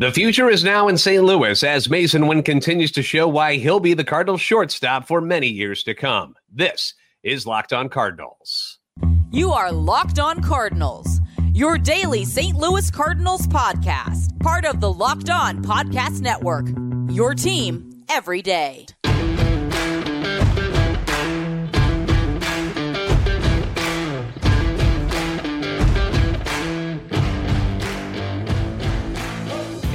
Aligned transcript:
The 0.00 0.12
future 0.12 0.48
is 0.48 0.62
now 0.62 0.86
in 0.86 0.96
St. 0.96 1.24
Louis 1.24 1.60
as 1.64 1.88
Masyn 1.88 2.28
Winn 2.28 2.44
continues 2.44 2.92
to 2.92 3.02
show 3.02 3.26
why 3.26 3.56
he'll 3.56 3.80
be 3.80 3.94
the 3.94 4.04
Cardinals 4.04 4.40
shortstop 4.40 5.08
for 5.08 5.20
many 5.20 5.48
years 5.48 5.82
to 5.82 5.92
come. 5.92 6.36
This 6.48 6.94
is 7.24 7.48
Locked 7.48 7.72
On 7.72 7.88
Cardinals. 7.88 8.78
You 9.32 9.50
are 9.50 9.72
Locked 9.72 10.20
On 10.20 10.40
Cardinals, 10.40 11.20
your 11.52 11.78
daily 11.78 12.24
St. 12.24 12.56
Louis 12.56 12.88
Cardinals 12.92 13.48
podcast, 13.48 14.38
part 14.38 14.64
of 14.64 14.80
the 14.80 14.92
Locked 14.92 15.30
On 15.30 15.64
Podcast 15.64 16.20
Network. 16.20 16.66
Your 17.10 17.34
team 17.34 18.04
every 18.08 18.40
day. 18.40 18.86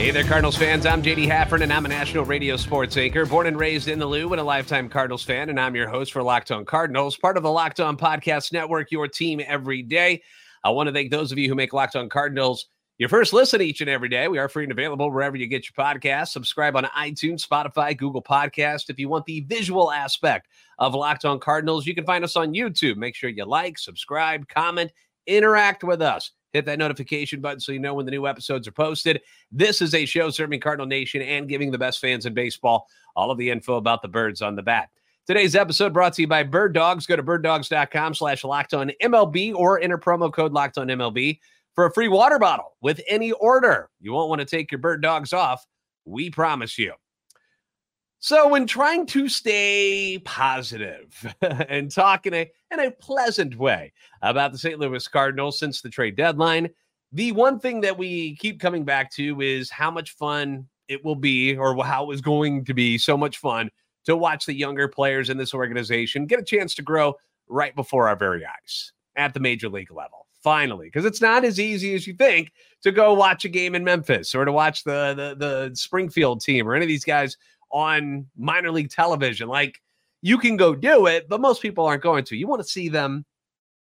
Hey 0.03 0.11
there, 0.11 0.25
Cardinals 0.25 0.57
fans. 0.57 0.85
I'm 0.85 1.01
JD 1.01 1.29
Haffern, 1.29 1.61
and 1.61 1.71
I'm 1.71 1.85
a 1.85 1.87
national 1.87 2.25
radio 2.25 2.57
sports 2.57 2.97
anchor, 2.97 3.25
born 3.25 3.47
and 3.47 3.57
raised 3.57 3.87
in 3.87 3.99
the 3.99 4.05
Lou, 4.05 4.33
and 4.33 4.41
a 4.41 4.43
lifetime 4.43 4.89
Cardinals 4.89 5.23
fan. 5.23 5.49
And 5.49 5.57
I'm 5.57 5.77
your 5.77 5.87
host 5.87 6.11
for 6.11 6.21
Locked 6.21 6.51
On 6.51 6.65
Cardinals, 6.65 7.15
part 7.15 7.37
of 7.37 7.43
the 7.43 7.49
Locked 7.49 7.79
On 7.79 7.95
Podcast 7.95 8.51
Network, 8.51 8.91
your 8.91 9.07
team 9.07 9.39
every 9.47 9.81
day. 9.81 10.21
I 10.61 10.71
want 10.71 10.87
to 10.87 10.93
thank 10.93 11.09
those 11.09 11.31
of 11.31 11.37
you 11.37 11.47
who 11.47 11.55
make 11.55 11.71
Locked 11.71 11.95
On 11.95 12.09
Cardinals 12.09 12.67
your 12.97 13.07
first 13.07 13.31
listen 13.31 13.61
each 13.61 13.79
and 13.79 13.89
every 13.89 14.09
day. 14.09 14.27
We 14.27 14.39
are 14.39 14.49
free 14.49 14.63
and 14.63 14.73
available 14.73 15.09
wherever 15.09 15.37
you 15.37 15.47
get 15.47 15.69
your 15.69 15.85
podcasts. 15.85 16.33
Subscribe 16.33 16.75
on 16.75 16.83
iTunes, 16.83 17.47
Spotify, 17.47 17.95
Google 17.97 18.21
Podcast. 18.21 18.89
If 18.89 18.99
you 18.99 19.07
want 19.07 19.25
the 19.25 19.39
visual 19.47 19.89
aspect 19.89 20.49
of 20.79 20.95
Locked 20.95 21.23
On 21.23 21.39
Cardinals, 21.39 21.87
you 21.87 21.95
can 21.95 22.05
find 22.05 22.25
us 22.25 22.35
on 22.35 22.53
YouTube. 22.53 22.97
Make 22.97 23.15
sure 23.15 23.29
you 23.29 23.45
like, 23.45 23.77
subscribe, 23.77 24.49
comment, 24.49 24.91
interact 25.27 25.81
with 25.81 26.01
us 26.01 26.31
hit 26.53 26.65
that 26.65 26.79
notification 26.79 27.41
button 27.41 27.59
so 27.59 27.71
you 27.71 27.79
know 27.79 27.95
when 27.95 28.05
the 28.05 28.11
new 28.11 28.27
episodes 28.27 28.67
are 28.67 28.71
posted. 28.71 29.21
This 29.51 29.81
is 29.81 29.93
a 29.93 30.05
show 30.05 30.29
serving 30.29 30.61
Cardinal 30.61 30.85
Nation 30.85 31.21
and 31.21 31.49
giving 31.49 31.71
the 31.71 31.77
best 31.77 31.99
fans 31.99 32.25
in 32.25 32.33
baseball 32.33 32.87
all 33.15 33.31
of 33.31 33.37
the 33.37 33.49
info 33.49 33.75
about 33.75 34.01
the 34.01 34.07
birds 34.07 34.41
on 34.41 34.55
the 34.55 34.63
bat. 34.63 34.89
Today's 35.25 35.55
episode 35.55 35.93
brought 35.93 36.13
to 36.13 36.21
you 36.21 36.27
by 36.27 36.43
Bird 36.43 36.73
Dogs. 36.73 37.05
Go 37.05 37.15
to 37.15 37.23
birddogs.com 37.23 38.13
slash 38.13 38.43
locked 38.43 38.73
on 38.73 38.91
MLB 39.01 39.55
or 39.55 39.81
enter 39.81 39.97
promo 39.97 40.31
code 40.31 40.53
locked 40.53 40.77
on 40.77 40.87
MLB 40.87 41.39
for 41.75 41.85
a 41.85 41.93
free 41.93 42.07
water 42.07 42.39
bottle 42.39 42.75
with 42.81 43.01
any 43.07 43.31
order. 43.31 43.89
You 43.99 44.13
won't 44.13 44.29
want 44.29 44.39
to 44.39 44.45
take 44.45 44.71
your 44.71 44.79
bird 44.79 45.01
dogs 45.01 45.33
off. 45.33 45.65
We 46.05 46.29
promise 46.29 46.77
you. 46.77 46.93
So, 48.25 48.47
when 48.47 48.67
trying 48.67 49.05
to 49.07 49.27
stay 49.27 50.17
positive 50.23 51.35
and 51.41 51.91
talk 51.91 52.25
in 52.25 52.33
a, 52.33 52.49
in 52.71 52.79
a 52.79 52.89
pleasant 52.89 53.57
way 53.57 53.91
about 54.21 54.53
the 54.53 54.57
St. 54.57 54.79
Louis 54.79 55.05
Cardinals 55.09 55.59
since 55.59 55.81
the 55.81 55.89
trade 55.89 56.15
deadline, 56.15 56.69
the 57.11 57.33
one 57.33 57.59
thing 57.59 57.81
that 57.81 57.97
we 57.97 58.37
keep 58.37 58.61
coming 58.61 58.85
back 58.85 59.11
to 59.15 59.41
is 59.41 59.69
how 59.69 59.91
much 59.91 60.11
fun 60.11 60.69
it 60.87 61.03
will 61.03 61.17
be, 61.17 61.57
or 61.57 61.83
how 61.83 62.05
it 62.05 62.07
was 62.07 62.21
going 62.21 62.63
to 62.63 62.73
be 62.73 62.97
so 62.97 63.17
much 63.17 63.39
fun 63.39 63.69
to 64.05 64.15
watch 64.15 64.45
the 64.45 64.53
younger 64.53 64.87
players 64.87 65.29
in 65.29 65.35
this 65.35 65.53
organization 65.53 66.25
get 66.25 66.39
a 66.39 66.43
chance 66.43 66.73
to 66.75 66.81
grow 66.81 67.15
right 67.49 67.75
before 67.75 68.07
our 68.07 68.15
very 68.15 68.45
eyes 68.45 68.93
at 69.17 69.33
the 69.33 69.41
major 69.41 69.67
league 69.67 69.91
level. 69.91 70.27
Finally, 70.41 70.87
because 70.87 71.03
it's 71.03 71.21
not 71.21 71.43
as 71.43 71.59
easy 71.59 71.93
as 71.93 72.07
you 72.07 72.13
think 72.13 72.53
to 72.83 72.91
go 72.93 73.13
watch 73.13 73.43
a 73.43 73.49
game 73.49 73.75
in 73.75 73.83
Memphis 73.83 74.33
or 74.33 74.45
to 74.45 74.51
watch 74.51 74.85
the, 74.85 75.13
the 75.13 75.35
the 75.35 75.75
Springfield 75.75 76.39
team 76.39 76.69
or 76.69 76.73
any 76.75 76.85
of 76.85 76.89
these 76.89 77.05
guys 77.05 77.37
on 77.73 78.27
minor 78.37 78.71
league 78.71 78.91
television. 78.91 79.49
Like 79.49 79.81
you 80.21 80.37
can 80.37 80.55
go 80.55 80.73
do 80.73 81.07
it, 81.07 81.27
but 81.27 81.41
most 81.41 81.61
people 81.61 81.85
aren't 81.85 82.03
going 82.03 82.23
to. 82.25 82.37
You 82.37 82.47
want 82.47 82.61
to 82.61 82.67
see 82.67 82.87
them 82.87 83.25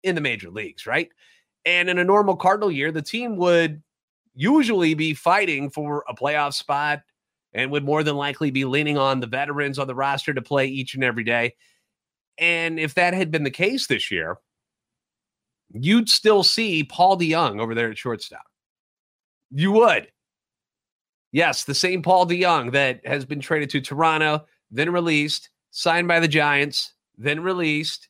in 0.04 0.14
the 0.14 0.22
major 0.22 0.52
leagues, 0.52 0.86
right? 0.86 1.10
And 1.66 1.90
in 1.90 1.98
a 1.98 2.04
normal 2.04 2.36
Cardinal 2.36 2.72
year, 2.72 2.92
the 2.92 3.02
team 3.02 3.38
would 3.38 3.82
usually 4.36 4.94
be 4.94 5.14
fighting 5.14 5.70
for 5.70 6.04
a 6.08 6.14
playoff 6.14 6.54
spot 6.54 7.02
and 7.54 7.72
would 7.72 7.84
more 7.84 8.04
than 8.04 8.16
likely 8.16 8.52
be 8.52 8.66
leaning 8.66 8.98
on 8.98 9.20
the 9.20 9.28
veterans 9.28 9.80
on 9.80 9.88
the 9.88 9.96
roster 9.96 10.34
to 10.34 10.42
play 10.42 10.68
each 10.68 10.94
and 10.94 11.04
every 11.04 11.24
day. 11.24 11.56
And 12.38 12.80
if 12.80 12.94
that 12.96 13.16
had 13.16 13.32
been 13.32 13.44
the 13.44 13.50
case 13.50 13.88
this 13.88 14.12
year, 14.12 14.38
you'd 15.74 16.10
still 16.10 16.44
see 16.44 16.84
Paul 16.84 17.18
DeJong 17.18 17.60
over 17.60 17.74
there 17.74 17.90
at 17.90 17.98
shortstop. 17.98 18.46
You 19.50 19.72
would. 19.72 20.10
Yes, 21.32 21.64
the 21.64 21.76
same 21.76 22.02
Paul 22.02 22.26
DeJong 22.26 22.72
that 22.72 23.06
has 23.06 23.26
been 23.26 23.40
traded 23.40 23.70
to 23.72 23.82
Toronto, 23.82 24.46
then 24.72 24.92
released, 24.92 25.50
signed 25.72 26.08
by 26.08 26.20
the 26.20 26.28
Giants, 26.28 26.94
then 27.18 27.42
released. 27.42 28.10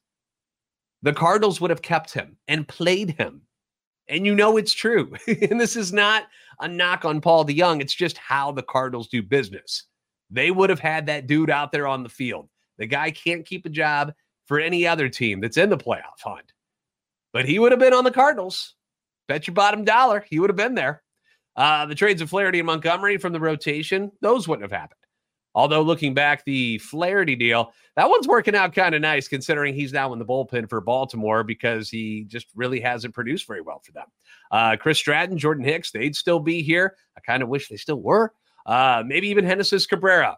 The 1.02 1.14
Cardinals 1.14 1.60
would 1.62 1.70
have 1.70 1.82
kept 1.82 2.14
him 2.14 2.38
and 2.48 2.68
played 2.68 3.12
him. 3.12 3.42
And 4.08 4.26
you 4.26 4.36
know 4.36 4.58
it's 4.58 4.74
true. 4.74 5.14
and 5.28 5.60
this 5.60 5.76
is 5.76 5.92
not 5.92 6.24
a 6.60 6.68
knock 6.68 7.06
on 7.06 7.22
Paul 7.22 7.46
DeJong. 7.46 7.82
It's 7.82 7.94
just 7.94 8.18
how 8.18 8.52
the 8.52 8.64
Cardinals 8.64 9.08
do 9.08 9.22
business. 9.22 9.84
They 10.30 10.52
would 10.52 10.70
have 10.70 10.80
had 10.80 11.06
that 11.08 11.28
dude 11.28 11.50
out 11.50 11.72
there 11.72 11.88
on 11.88 12.04
the 12.04 12.10
field. 12.10 12.50
The 12.78 12.86
guy 12.86 13.12
can't 13.12 13.46
keep 13.46 13.66
a 13.66 13.70
job 13.70 14.14
for 14.46 14.60
any 14.60 14.88
other 14.88 15.10
team 15.10 15.42
that's 15.42 15.58
in 15.58 15.70
the 15.70 15.78
playoff 15.78 16.22
hunt. 16.24 16.54
But 17.34 17.46
he 17.46 17.60
would 17.60 17.72
have 17.72 17.80
been 17.80 17.94
on 17.94 18.04
the 18.04 18.12
Cardinals. 18.12 18.76
Bet 19.28 19.48
your 19.48 19.54
bottom 19.54 19.84
dollar 19.84 20.26
he 20.30 20.40
would 20.40 20.50
have 20.50 20.58
been 20.58 20.76
there. 20.76 21.04
Uh, 21.58 21.88
the 21.88 21.96
trades 21.96 22.22
of 22.22 22.30
Flaherty 22.30 22.60
and 22.60 22.68
Montgomery 22.68 23.18
from 23.18 23.34
the 23.34 23.40
rotation, 23.40 24.12
those 24.22 24.48
wouldn't 24.48 24.72
have 24.72 24.80
happened. 24.80 25.00
Although 25.56 25.82
looking 25.82 26.14
back, 26.14 26.46
the 26.46 26.78
Flaherty 26.78 27.36
deal, 27.36 27.74
that 27.96 28.12
one's 28.12 28.28
working 28.28 28.56
out 28.56 28.76
kind 28.76 28.94
of 28.94 29.02
nice 29.02 29.28
considering 29.28 29.74
he's 29.74 29.92
now 29.92 30.14
in 30.14 30.20
the 30.20 30.26
bullpen 30.26 30.70
for 30.70 30.80
Baltimore 30.82 31.44
because 31.44 31.90
he 31.90 32.26
just 32.28 32.46
really 32.56 32.80
hasn't 32.80 33.16
produced 33.16 33.48
very 33.48 33.62
well 33.62 33.82
for 33.84 33.92
them. 33.92 34.06
Uh, 34.52 34.78
Chris 34.80 35.00
Stratton, 35.00 35.36
Jordan 35.36 35.64
Hicks, 35.64 35.90
they'd 35.90 36.16
still 36.16 36.40
be 36.40 36.62
here. 36.62 36.96
I 37.18 37.22
kind 37.22 37.42
of 37.42 37.50
wish 37.50 37.70
they 37.70 37.78
still 37.78 38.00
were. 38.00 38.34
Uh, 38.68 39.02
maybe 39.04 39.30
even 39.30 39.48
Genesis 39.48 39.88
Cabrera. 39.88 40.38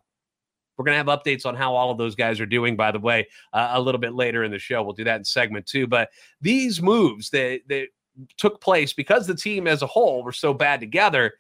We're 0.78 0.86
going 0.86 0.98
to 0.98 1.12
have 1.12 1.20
updates 1.20 1.46
on 1.46 1.56
how 1.56 1.76
all 1.76 1.92
of 1.92 1.98
those 1.98 2.16
guys 2.16 2.40
are 2.40 2.46
doing, 2.46 2.78
by 2.78 2.94
the 2.94 3.00
way, 3.00 3.28
uh, 3.52 3.72
a 3.74 3.82
little 3.82 4.00
bit 4.00 4.14
later 4.14 4.46
in 4.46 4.52
the 4.52 4.60
show. 4.60 4.82
We'll 4.82 4.94
do 4.94 5.04
that 5.04 5.18
in 5.18 5.26
segment 5.26 5.66
two. 5.66 5.86
But 5.86 6.12
these 6.40 6.82
moves 6.82 7.30
that, 7.32 7.60
that 7.68 7.90
took 8.38 8.62
place 8.62 8.94
because 8.94 9.28
the 9.28 9.36
team 9.36 9.68
as 9.68 9.82
a 9.82 9.88
whole 9.88 10.24
were 10.24 10.32
so 10.32 10.54
bad 10.54 10.80
together 10.80 11.34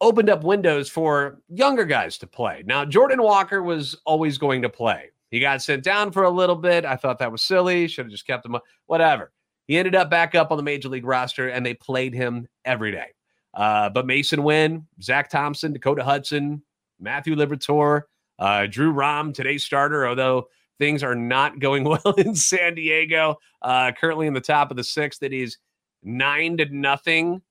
opened 0.00 0.28
up 0.28 0.44
windows 0.44 0.90
for 0.90 1.40
younger 1.48 1.84
guys 1.84 2.18
to 2.18 2.26
play. 2.26 2.62
Now, 2.66 2.84
Jordan 2.84 3.22
Walker 3.22 3.62
was 3.62 3.96
always 4.04 4.38
going 4.38 4.62
to 4.62 4.68
play. 4.68 5.10
He 5.30 5.40
got 5.40 5.62
sent 5.62 5.82
down 5.82 6.12
for 6.12 6.24
a 6.24 6.30
little 6.30 6.56
bit. 6.56 6.84
I 6.84 6.96
thought 6.96 7.18
that 7.18 7.32
was 7.32 7.42
silly. 7.42 7.88
Should 7.88 8.06
have 8.06 8.12
just 8.12 8.26
kept 8.26 8.46
him, 8.46 8.56
whatever. 8.86 9.32
He 9.66 9.78
ended 9.78 9.94
up 9.94 10.10
back 10.10 10.34
up 10.34 10.50
on 10.50 10.56
the 10.56 10.62
major 10.62 10.88
league 10.88 11.06
roster 11.06 11.48
and 11.48 11.64
they 11.64 11.74
played 11.74 12.14
him 12.14 12.46
every 12.64 12.92
day. 12.92 13.06
Uh, 13.54 13.88
but 13.88 14.06
Masyn 14.06 14.42
Winn, 14.42 14.86
Zack 15.02 15.30
Thompson, 15.30 15.72
Dakota 15.72 16.04
Hudson, 16.04 16.62
Matthew 17.00 17.34
Liberatore, 17.34 18.02
uh, 18.38 18.66
Drew 18.66 18.90
Rom, 18.90 19.32
today's 19.32 19.64
starter, 19.64 20.06
although 20.06 20.48
things 20.78 21.02
are 21.02 21.14
not 21.14 21.58
going 21.58 21.84
well 21.84 22.14
in 22.18 22.34
San 22.34 22.74
Diego. 22.74 23.36
Uh, 23.62 23.92
currently 23.92 24.26
in 24.26 24.34
the 24.34 24.40
top 24.40 24.70
of 24.70 24.76
the 24.76 24.84
sixth, 24.84 25.22
it 25.22 25.32
is 25.32 25.58
nine 26.02 26.56
to 26.58 26.66
nothing. 26.66 27.42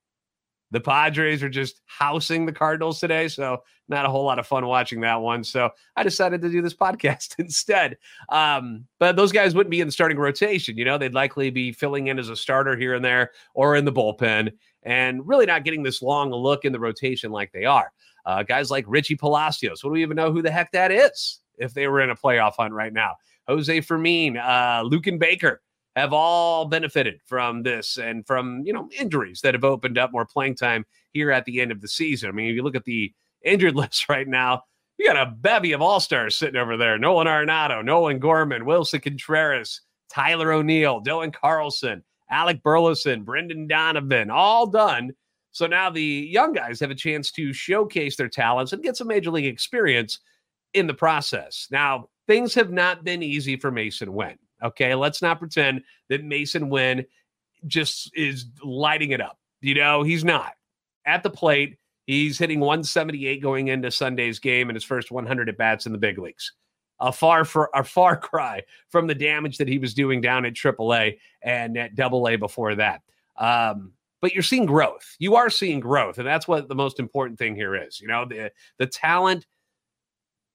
The 0.71 0.81
Padres 0.81 1.43
are 1.43 1.49
just 1.49 1.81
housing 1.85 2.47
the 2.47 2.51
Cardinals 2.51 2.99
today, 2.99 3.27
so 3.27 3.61
not 3.89 4.07
a 4.07 4.09
whole 4.09 4.25
lot 4.25 4.39
of 4.39 4.47
fun 4.47 4.65
watching 4.65 5.01
that 5.01 5.21
one. 5.21 5.43
So 5.43 5.69
I 5.95 6.01
decided 6.01 6.41
to 6.41 6.49
do 6.49 6.63
this 6.63 6.73
podcast 6.73 7.35
instead. 7.37 7.97
Um, 8.29 8.87
but 8.99 9.15
those 9.15 9.31
guys 9.31 9.53
wouldn't 9.53 9.69
be 9.69 9.81
in 9.81 9.87
the 9.87 9.91
starting 9.91 10.17
rotation. 10.17 10.75
You 10.75 10.85
know, 10.85 10.97
they'd 10.97 11.13
likely 11.13 11.51
be 11.51 11.71
filling 11.71 12.07
in 12.07 12.17
as 12.17 12.29
a 12.29 12.35
starter 12.35 12.75
here 12.75 12.95
and 12.95 13.05
there 13.05 13.31
or 13.53 13.75
in 13.75 13.85
the 13.85 13.93
bullpen, 13.93 14.51
and 14.81 15.27
really 15.27 15.45
not 15.45 15.63
getting 15.63 15.83
this 15.83 16.01
long 16.01 16.31
look 16.31 16.65
in 16.65 16.73
the 16.73 16.79
rotation 16.79 17.31
like 17.31 17.51
they 17.51 17.65
are. 17.65 17.91
Uh, 18.25 18.41
guys 18.41 18.71
like 18.71 18.85
Richie 18.87 19.15
Palacios. 19.15 19.83
What 19.83 19.91
do 19.91 19.93
we 19.93 20.01
even 20.01 20.15
know 20.15 20.31
who 20.31 20.41
the 20.41 20.51
heck 20.51 20.71
that 20.71 20.91
is? 20.91 21.39
If 21.57 21.73
they 21.73 21.87
were 21.87 22.01
in 22.01 22.09
a 22.09 22.15
playoff 22.15 22.55
hunt 22.57 22.73
right 22.73 22.93
now. 22.93 23.15
Jose 23.47 23.81
Fermin, 23.81 24.37
uh, 24.37 24.83
Luken 24.83 25.19
Baker 25.19 25.61
have 25.95 26.13
all 26.13 26.65
benefited 26.65 27.19
from 27.25 27.63
this 27.63 27.97
and 27.97 28.25
from 28.25 28.63
you 28.65 28.73
know 28.73 28.89
injuries 28.97 29.41
that 29.41 29.53
have 29.53 29.63
opened 29.63 29.97
up 29.97 30.11
more 30.11 30.25
playing 30.25 30.55
time 30.55 30.85
here 31.11 31.31
at 31.31 31.45
the 31.45 31.61
end 31.61 31.71
of 31.71 31.81
the 31.81 31.87
season. 31.87 32.29
I 32.29 32.31
mean, 32.31 32.49
if 32.49 32.55
you 32.55 32.63
look 32.63 32.75
at 32.75 32.85
the 32.85 33.13
injured 33.43 33.75
list 33.75 34.09
right 34.09 34.27
now, 34.27 34.63
you 34.97 35.05
got 35.05 35.27
a 35.27 35.31
bevy 35.31 35.71
of 35.73 35.81
all 35.81 35.99
stars 35.99 36.37
sitting 36.37 36.59
over 36.59 36.77
there: 36.77 36.97
Nolan 36.97 37.27
Arenado, 37.27 37.83
Nolan 37.83 38.19
Gorman, 38.19 38.65
Willson 38.65 39.01
Contreras, 39.01 39.81
Tyler 40.09 40.51
O'Neill, 40.51 41.01
Dylan 41.01 41.33
Carlson, 41.33 42.03
Alec 42.29 42.63
Burleson, 42.63 43.23
Brendan 43.23 43.67
Donovan, 43.67 44.29
all 44.29 44.67
done. 44.67 45.13
So 45.51 45.67
now 45.67 45.91
the 45.91 46.01
young 46.01 46.51
guys 46.51 46.79
have 46.79 46.89
a 46.89 46.95
chance 46.95 47.29
to 47.33 47.53
showcase 47.53 48.15
their 48.15 48.27
talents 48.27 48.73
and 48.73 48.81
get 48.81 48.97
some 48.97 49.07
major 49.07 49.29
league 49.29 49.45
experience 49.45 50.19
in 50.73 50.87
the 50.87 50.93
process. 50.93 51.67
Now, 51.71 52.09
things 52.27 52.53
have 52.55 52.71
not 52.71 53.03
been 53.03 53.23
easy 53.23 53.55
for 53.57 53.71
Masyn 53.71 54.09
Winn. 54.09 54.37
Okay. 54.63 54.95
Let's 54.95 55.21
not 55.21 55.39
pretend 55.39 55.83
that 56.09 56.23
Masyn 56.23 56.69
Winn 56.69 57.05
just 57.67 58.11
is 58.15 58.45
lighting 58.63 59.11
it 59.11 59.21
up. 59.21 59.37
You 59.61 59.75
know, 59.75 60.03
he's 60.03 60.23
not. 60.23 60.53
At 61.05 61.23
the 61.23 61.29
plate, 61.29 61.77
he's 62.05 62.37
hitting 62.37 62.59
178 62.59 63.41
going 63.41 63.69
into 63.69 63.91
Sunday's 63.91 64.39
game 64.39 64.69
and 64.69 64.75
his 64.75 64.83
first 64.83 65.11
100 65.11 65.49
at 65.49 65.57
bats 65.57 65.85
in 65.85 65.91
the 65.91 65.97
big 65.97 66.17
leagues. 66.17 66.53
A 66.99 67.11
far 67.11 67.43
for 67.43 67.69
a 67.73 67.83
far 67.83 68.15
cry 68.19 68.61
from 68.89 69.07
the 69.07 69.15
damage 69.15 69.57
that 69.57 69.67
he 69.67 69.79
was 69.79 69.93
doing 69.93 70.21
down 70.21 70.45
at 70.45 70.53
AAA 70.53 71.17
and 71.41 71.77
at 71.77 71.99
AA 71.99 72.37
before 72.37 72.75
that. 72.75 73.01
Um, 73.37 73.93
but 74.21 74.33
you're 74.33 74.43
seeing 74.43 74.65
growth. 74.65 75.17
You 75.19 75.35
are 75.35 75.49
seeing 75.49 75.81
growth, 75.81 76.17
and 76.17 76.25
that's 76.25 76.47
what 76.47 76.69
the 76.69 76.75
most 76.75 76.97
important 76.97 77.37
thing 77.37 77.55
here 77.55 77.75
is. 77.75 77.99
You 77.99 78.07
know, 78.07 78.25
the 78.25 78.53
the 78.77 78.87
talent, 78.87 79.45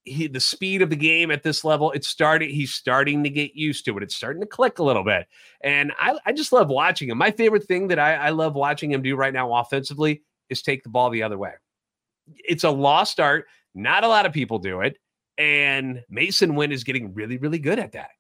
he, 0.09 0.27
the 0.27 0.41
speed 0.41 0.83
of 0.83 0.91
the 0.91 0.97
game 0.97 1.31
at 1.31 1.43
this 1.43 1.65
level. 1.65 1.93
It's 1.93 2.09
starting. 2.09 2.51
He's 2.51 2.75
starting 2.75 3.23
to 3.25 3.31
get 3.31 3.55
used 3.55 3.85
to 3.85 3.97
it. 3.97 4.03
It's 4.03 4.17
starting 4.17 4.41
to 4.41 4.47
click 4.47 4.79
a 4.79 4.83
little 4.83 5.05
bit, 5.05 5.27
and 5.63 5.93
I, 5.99 6.19
I 6.27 6.33
just 6.33 6.53
love 6.53 6.69
watching 6.69 7.09
him. 7.09 7.19
My 7.19 7.31
favorite 7.31 7.65
thing 7.65 7.89
that 7.89 7.99
I, 7.99 8.15
I 8.15 8.31
love 8.31 8.55
watching 8.55 8.93
him 8.93 9.03
do 9.03 9.17
right 9.17 9.33
now 9.33 9.53
offensively 9.55 10.23
is 10.51 10.63
take 10.63 10.83
the 10.83 10.89
ball 10.89 11.11
the 11.11 11.23
other 11.23 11.39
way. 11.39 11.53
It's 12.37 12.65
a 12.65 12.71
lost 12.71 13.21
art. 13.21 13.47
Not 13.75 14.05
a 14.05 14.09
lot 14.09 14.27
of 14.27 14.33
people 14.33 14.59
do 14.59 14.81
it, 14.81 14.99
and 15.37 16.03
Masyn 16.13 16.55
Winn 16.55 16.73
is 16.73 16.85
getting 16.85 17.15
really, 17.15 17.39
really 17.39 17.59
good 17.59 17.79
at 17.79 17.93
that 17.93 18.11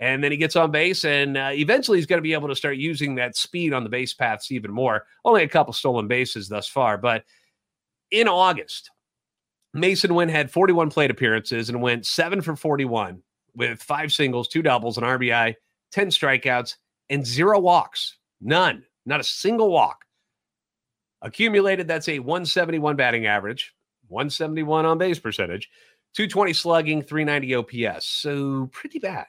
and 0.00 0.24
then 0.24 0.32
he 0.32 0.38
gets 0.38 0.56
on 0.56 0.70
base 0.70 1.04
and 1.04 1.36
uh, 1.36 1.50
eventually 1.52 1.98
he's 1.98 2.06
going 2.06 2.18
to 2.18 2.22
be 2.22 2.32
able 2.32 2.48
to 2.48 2.56
start 2.56 2.76
using 2.76 3.14
that 3.14 3.36
speed 3.36 3.72
on 3.72 3.84
the 3.84 3.90
base 3.90 4.14
paths 4.14 4.50
even 4.50 4.72
more 4.72 5.04
only 5.24 5.42
a 5.42 5.48
couple 5.48 5.72
stolen 5.72 6.08
bases 6.08 6.48
thus 6.48 6.66
far 6.66 6.98
but 6.98 7.22
in 8.10 8.26
august 8.26 8.90
masyn 9.76 10.14
winn 10.14 10.28
had 10.28 10.50
41 10.50 10.90
plate 10.90 11.10
appearances 11.10 11.68
and 11.68 11.80
went 11.80 12.06
7 12.06 12.40
for 12.40 12.56
41 12.56 13.22
with 13.54 13.82
five 13.82 14.12
singles 14.12 14.48
two 14.48 14.62
doubles 14.62 14.98
an 14.98 15.04
rbi 15.04 15.54
10 15.92 16.08
strikeouts 16.08 16.76
and 17.08 17.26
zero 17.26 17.58
walks 17.58 18.16
none 18.40 18.84
not 19.06 19.20
a 19.20 19.24
single 19.24 19.70
walk 19.70 20.04
accumulated 21.22 21.86
that's 21.86 22.08
a 22.08 22.18
171 22.18 22.96
batting 22.96 23.26
average 23.26 23.74
171 24.08 24.86
on 24.86 24.98
base 24.98 25.18
percentage 25.18 25.68
220 26.14 26.52
slugging 26.52 27.02
390 27.02 27.54
ops 27.54 28.06
so 28.06 28.68
pretty 28.72 28.98
bad 28.98 29.26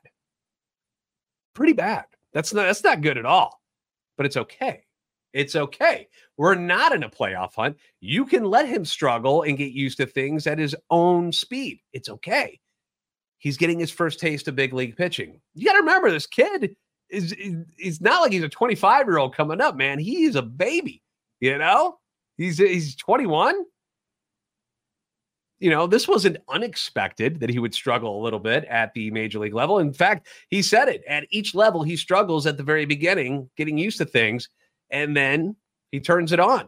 pretty 1.54 1.74
bad. 1.74 2.06
That's 2.34 2.54
not 2.54 2.64
that's 2.64 2.84
not 2.84 3.02
good 3.02 3.18
at 3.18 3.26
all. 3.26 3.62
But 4.18 4.26
it's 4.26 4.38
okay. 4.38 4.84
It's 5.33 5.56
okay. 5.56 6.07
We're 6.38 6.56
not 6.56 6.94
in 6.94 7.04
a 7.04 7.10
playoff 7.10 7.56
hunt. 7.56 7.78
You 8.00 8.25
can 8.25 8.44
let 8.44 8.68
him 8.68 8.83
struggle 8.86 9.44
and 9.44 9.57
get 9.57 9.72
used 9.72 9.98
to 9.98 10.06
things 10.06 10.48
at 10.48 10.60
his 10.60 10.75
own 10.89 11.31
speed. 11.31 11.80
It's 11.94 12.10
okay. 12.10 12.60
He's 13.38 13.57
getting 13.57 13.80
his 13.80 13.92
first 13.92 14.19
taste 14.19 14.48
of 14.48 14.56
big 14.56 14.74
league 14.74 14.98
pitching. 14.98 15.39
You 15.54 15.66
got 15.66 15.74
to 15.74 15.80
remember 15.80 16.12
this 16.12 16.28
kid 16.28 16.75
is 17.10 17.36
he's 17.78 18.01
not 18.01 18.22
like 18.22 18.31
he's 18.31 18.44
a 18.44 18.50
25 18.50 19.07
year 19.07 19.18
old 19.18 19.36
coming 19.36 19.62
up, 19.62 19.75
man. 19.75 20.00
He's 20.00 20.36
a 20.36 20.42
baby, 20.42 21.01
you 21.39 21.57
know? 21.57 21.98
He's 22.38 22.57
he's 22.57 22.95
21 22.95 23.56
you 25.62 25.69
know, 25.69 25.86
this 25.86 26.07
wasn't 26.07 26.38
unexpected 26.50 27.39
that 27.39 27.51
he 27.51 27.60
would 27.60 27.74
struggle 27.74 28.19
a 28.19 28.24
little 28.24 28.39
bit 28.39 28.66
at 28.66 28.92
the 28.95 29.12
major 29.12 29.38
league 29.38 29.54
level. 29.54 29.78
In 29.78 29.94
fact, 29.94 30.28
he 30.50 30.63
said 30.63 30.89
it 30.89 31.04
at 31.07 31.28
each 31.30 31.54
level, 31.54 31.83
he 31.83 31.95
struggles 31.95 32.48
at 32.48 32.57
the 32.57 32.63
very 32.63 32.86
beginning, 32.86 33.48
getting 33.56 33.78
used 33.78 34.00
to 34.00 34.06
things, 34.06 34.50
and 34.92 35.16
then 35.16 35.56
he 35.92 36.00
turns 36.00 36.32
it 36.32 36.40
on. 36.40 36.68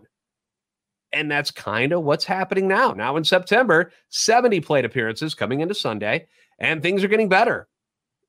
And 1.12 1.30
that's 1.30 1.52
kind 1.52 1.94
of 1.94 2.04
what's 2.04 2.26
happening 2.26 2.68
now. 2.68 2.92
Now 2.92 3.18
in 3.18 3.24
September, 3.24 3.92
70 4.10 4.62
plate 4.62 4.86
appearances 4.86 5.36
coming 5.36 5.60
into 5.62 5.76
Sunday, 5.76 6.28
and 6.60 6.82
things 6.82 7.04
are 7.04 7.08
getting 7.10 7.30
better. 7.30 7.68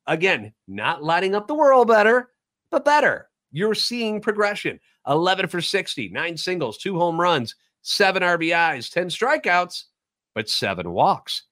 Again, 0.06 0.52
not 0.68 1.02
lighting 1.02 1.34
up 1.34 1.46
the 1.46 1.54
world 1.54 1.88
better, 1.88 2.30
but 2.70 2.84
better. 2.84 3.30
You're 3.52 3.74
seeing 3.74 4.20
progression 4.20 4.80
11 5.06 5.48
for 5.48 5.60
60, 5.60 6.10
nine 6.10 6.36
singles, 6.36 6.76
two 6.76 6.98
home 6.98 7.18
runs, 7.18 7.54
seven 7.82 8.22
RBIs, 8.22 8.90
10 8.90 9.08
strikeouts 9.08 9.84
but 10.34 10.48
seven 10.48 10.90
walks. 10.90 11.44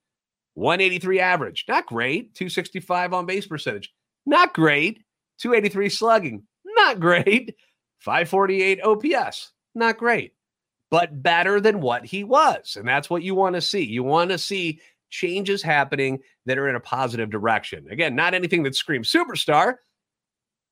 183 0.54 1.20
average, 1.20 1.64
not 1.66 1.86
great. 1.86 2.34
265 2.34 3.14
on 3.14 3.24
base 3.24 3.46
percentage, 3.46 3.92
not 4.26 4.52
great. 4.52 5.02
283 5.38 5.88
slugging, 5.88 6.42
not 6.64 7.00
great. 7.00 7.54
548 8.02 8.80
OPS, 8.82 9.52
not 9.74 9.96
great, 9.96 10.34
but 10.90 11.22
better 11.22 11.60
than 11.60 11.80
what 11.80 12.04
he 12.04 12.24
was. 12.24 12.76
And 12.76 12.86
that's 12.86 13.08
what 13.08 13.22
you 13.22 13.34
want 13.34 13.54
to 13.54 13.60
see. 13.60 13.84
You 13.84 14.02
want 14.02 14.30
to 14.30 14.38
see 14.38 14.80
changes 15.10 15.62
happening 15.62 16.18
that 16.46 16.58
are 16.58 16.68
in 16.68 16.74
a 16.74 16.80
positive 16.80 17.30
direction. 17.30 17.86
Again, 17.90 18.16
not 18.16 18.34
anything 18.34 18.64
that 18.64 18.74
screams 18.74 19.12
superstar, 19.12 19.76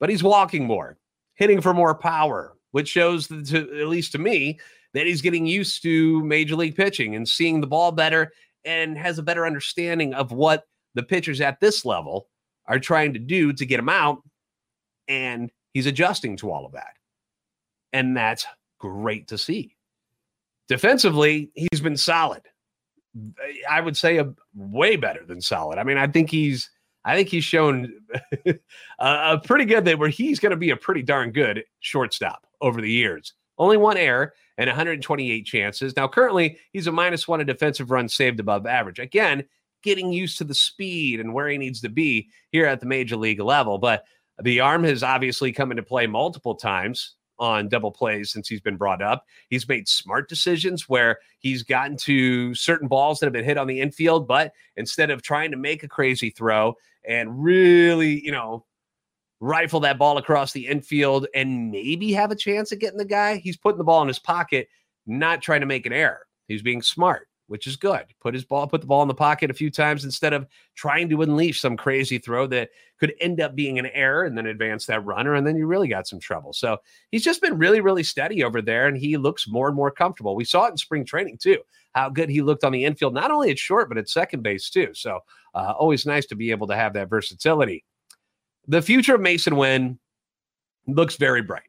but 0.00 0.11
he's 0.11 0.25
walking 0.25 0.65
more, 0.65 0.99
hitting 1.35 1.61
for 1.61 1.73
more 1.73 1.94
power, 1.94 2.56
which 2.73 2.88
shows, 2.88 3.29
to, 3.29 3.81
at 3.81 3.87
least 3.87 4.12
to 4.12 4.19
me, 4.19 4.59
that 4.93 5.06
he's 5.06 5.23
getting 5.23 5.47
used 5.47 5.83
to 5.83 6.25
major 6.25 6.56
league 6.56 6.75
pitching 6.75 7.15
and 7.15 7.29
seeing 7.29 7.61
the 7.61 7.67
ball 7.67 7.93
better 7.93 8.33
and 8.65 8.99
has 8.99 9.19
a 9.19 9.23
better 9.23 9.47
understanding 9.47 10.15
of 10.15 10.33
what 10.33 10.67
the 10.94 11.03
pitchers 11.03 11.41
at 11.41 11.61
this 11.61 11.85
level 11.85 12.26
are 12.67 12.81
trying 12.81 13.12
to 13.12 13.21
do 13.21 13.53
to 13.53 13.65
get 13.65 13.79
him 13.79 13.88
out. 13.88 14.19
And 15.06 15.50
he's 15.73 15.87
adjusting 15.87 16.37
to 16.38 16.50
all 16.50 16.67
of 16.67 16.73
that. 16.73 16.94
And 17.93 18.17
that's 18.17 18.47
great 18.79 19.29
to 19.29 19.39
see. 19.39 19.77
Defensively, 20.69 21.51
he's 21.55 21.81
been 21.81 21.97
solid. 21.97 22.43
I 23.69 23.81
would 23.81 23.97
say 23.97 24.19
a 24.19 24.33
way 24.55 24.97
better 24.97 25.25
than 25.25 25.41
solid. 25.41 25.79
I 25.79 25.83
mean, 25.83 25.99
I 25.99 26.07
think 26.07 26.31
he's 26.31 26.71
I 27.05 27.17
think 27.17 27.29
he's 27.29 27.45
shown 27.45 27.93
a, 28.47 28.55
a 28.99 29.41
pretty 29.45 29.65
good 29.65 29.85
that 29.87 29.99
where 29.99 30.09
he's 30.09 30.39
going 30.39 30.51
to 30.51 30.57
be 30.57 30.71
a 30.71 30.77
pretty 30.77 31.03
darn 31.03 31.33
good 31.33 31.65
shortstop 31.81 32.47
over 32.61 32.81
the 32.81 32.91
years. 32.91 33.33
Only 33.59 33.77
one 33.77 33.97
error 33.97 34.35
and 34.59 34.69
128 34.69 35.45
chances. 35.45 35.97
Now, 35.97 36.09
currently, 36.09 36.59
he's 36.73 36.87
a 36.87 36.93
minus 36.93 37.27
one 37.27 37.41
in 37.41 37.47
defensive 37.47 37.91
runs 37.91 38.15
saved 38.15 38.41
above 38.41 38.67
average. 38.67 38.99
Again, 38.99 39.45
getting 39.83 40.13
used 40.13 40.39
to 40.39 40.45
the 40.45 40.55
speed 40.55 41.21
and 41.21 41.33
where 41.33 41.49
he 41.49 41.59
needs 41.59 41.81
to 41.81 41.89
be 41.89 42.29
here 42.53 42.67
at 42.67 42.81
the 42.81 42.87
major 42.87 43.17
league 43.17 43.41
level. 43.41 43.79
But 43.79 44.05
the 44.43 44.61
arm 44.61 44.85
has 44.85 45.03
obviously 45.03 45.53
come 45.53 45.71
into 45.71 45.83
play 45.83 46.07
multiple 46.07 46.55
times 46.55 47.15
on 47.41 47.69
double 47.69 47.91
plays 47.91 48.31
since 48.31 48.49
he's 48.49 48.61
been 48.61 48.77
brought 48.77 49.03
up. 49.03 49.25
He's 49.49 49.67
made 49.67 49.89
smart 49.89 50.29
decisions 50.29 50.89
where 50.89 51.19
he's 51.41 51.63
gotten 51.63 51.97
to 51.99 52.55
certain 52.55 52.87
balls 52.87 53.19
that 53.19 53.27
have 53.27 53.33
been 53.33 53.45
hit 53.45 53.59
on 53.59 53.67
the 53.67 53.81
infield, 53.81 54.29
but 54.29 54.53
instead 54.77 55.11
of 55.11 55.23
trying 55.23 55.51
to 55.51 55.57
make 55.57 55.83
a 55.83 55.89
crazy 55.89 56.31
throw 56.31 56.77
and 57.09 57.43
really, 57.43 58.25
you 58.25 58.31
know, 58.31 58.67
rifle 59.41 59.81
that 59.81 59.99
ball 59.99 60.19
across 60.19 60.53
the 60.53 60.67
infield 60.67 61.27
and 61.35 61.71
maybe 61.71 62.13
have 62.13 62.31
a 62.31 62.37
chance 62.37 62.73
at 62.73 62.79
getting 62.79 62.99
the 62.99 63.05
guy. 63.07 63.37
He's 63.37 63.57
putting 63.57 63.79
the 63.79 63.85
ball 63.85 64.03
in 64.03 64.09
his 64.09 64.19
pocket, 64.19 64.69
not 65.07 65.41
trying 65.41 65.61
to 65.61 65.67
make 65.67 65.87
an 65.87 65.95
error. 65.95 66.27
He's 66.47 66.63
being 66.63 66.83
smart, 66.83 67.27
which 67.50 67.67
is 67.67 67.76
good. 67.76 68.06
Put 68.20 68.35
his 68.35 68.44
ball, 68.44 68.67
put 68.67 68.81
the 68.81 68.87
ball 68.87 69.02
in 69.02 69.08
the 69.08 69.14
pocket 69.14 69.50
a 69.50 69.55
few 69.55 69.70
times 69.70 70.05
instead 70.05 70.32
of 70.32 70.47
trying 70.75 71.08
to 71.11 71.23
unleash 71.23 71.61
some 71.61 71.76
crazy 71.76 72.19
throw 72.19 72.47
that 72.47 72.70
could 72.99 73.14
end 73.20 73.41
up 73.41 73.55
being 73.55 73.79
an 73.79 73.87
error 73.87 74.25
and 74.25 74.37
then 74.37 74.47
advance 74.47 74.87
that 74.87 75.05
runner. 75.05 75.35
And 75.35 75.47
then 75.47 75.56
you 75.56 75.67
really 75.67 75.88
got 75.88 76.06
some 76.06 76.20
trouble. 76.20 76.52
So 76.52 76.79
he's 77.11 77.25
just 77.25 77.43
been 77.43 77.58
really, 77.58 77.81
really 77.81 78.02
steady 78.02 78.43
over 78.43 78.62
there 78.62 78.87
and 78.87 78.97
he 78.97 79.17
looks 79.17 79.49
more 79.49 79.69
and 79.69 79.76
more 79.76 79.91
comfortable. 79.91 80.35
We 80.35 80.44
saw 80.44 80.67
it 80.67 80.70
in 80.70 80.76
spring 80.76 81.05
training 81.05 81.38
too, 81.38 81.58
how 81.94 82.08
good 82.08 82.31
he 82.31 82.43
looked 82.43 82.64
on 82.64 82.73
the 82.73 82.85
infield, 82.85 83.14
not 83.14 83.30
only 83.30 83.50
at 83.50 83.59
short, 83.59 83.88
but 83.88 83.99
at 83.99 84.09
second 84.09 84.42
base 84.42 84.71
too. 84.71 84.90
So 84.95 85.21
uh, 85.54 85.75
always 85.78 86.07
nice 86.07 86.26
to 86.26 86.37
be 86.37 86.50
able 86.50 86.66
to 86.69 86.76
have 86.76 86.92
that 86.95 87.11
versatility 87.11 87.85
the 88.71 88.83
future 88.83 89.16
of 89.16 89.21
Masyn 89.21 89.57
Winn 89.57 89.99
looks 90.87 91.16
very 91.16 91.42
bright. 91.42 91.64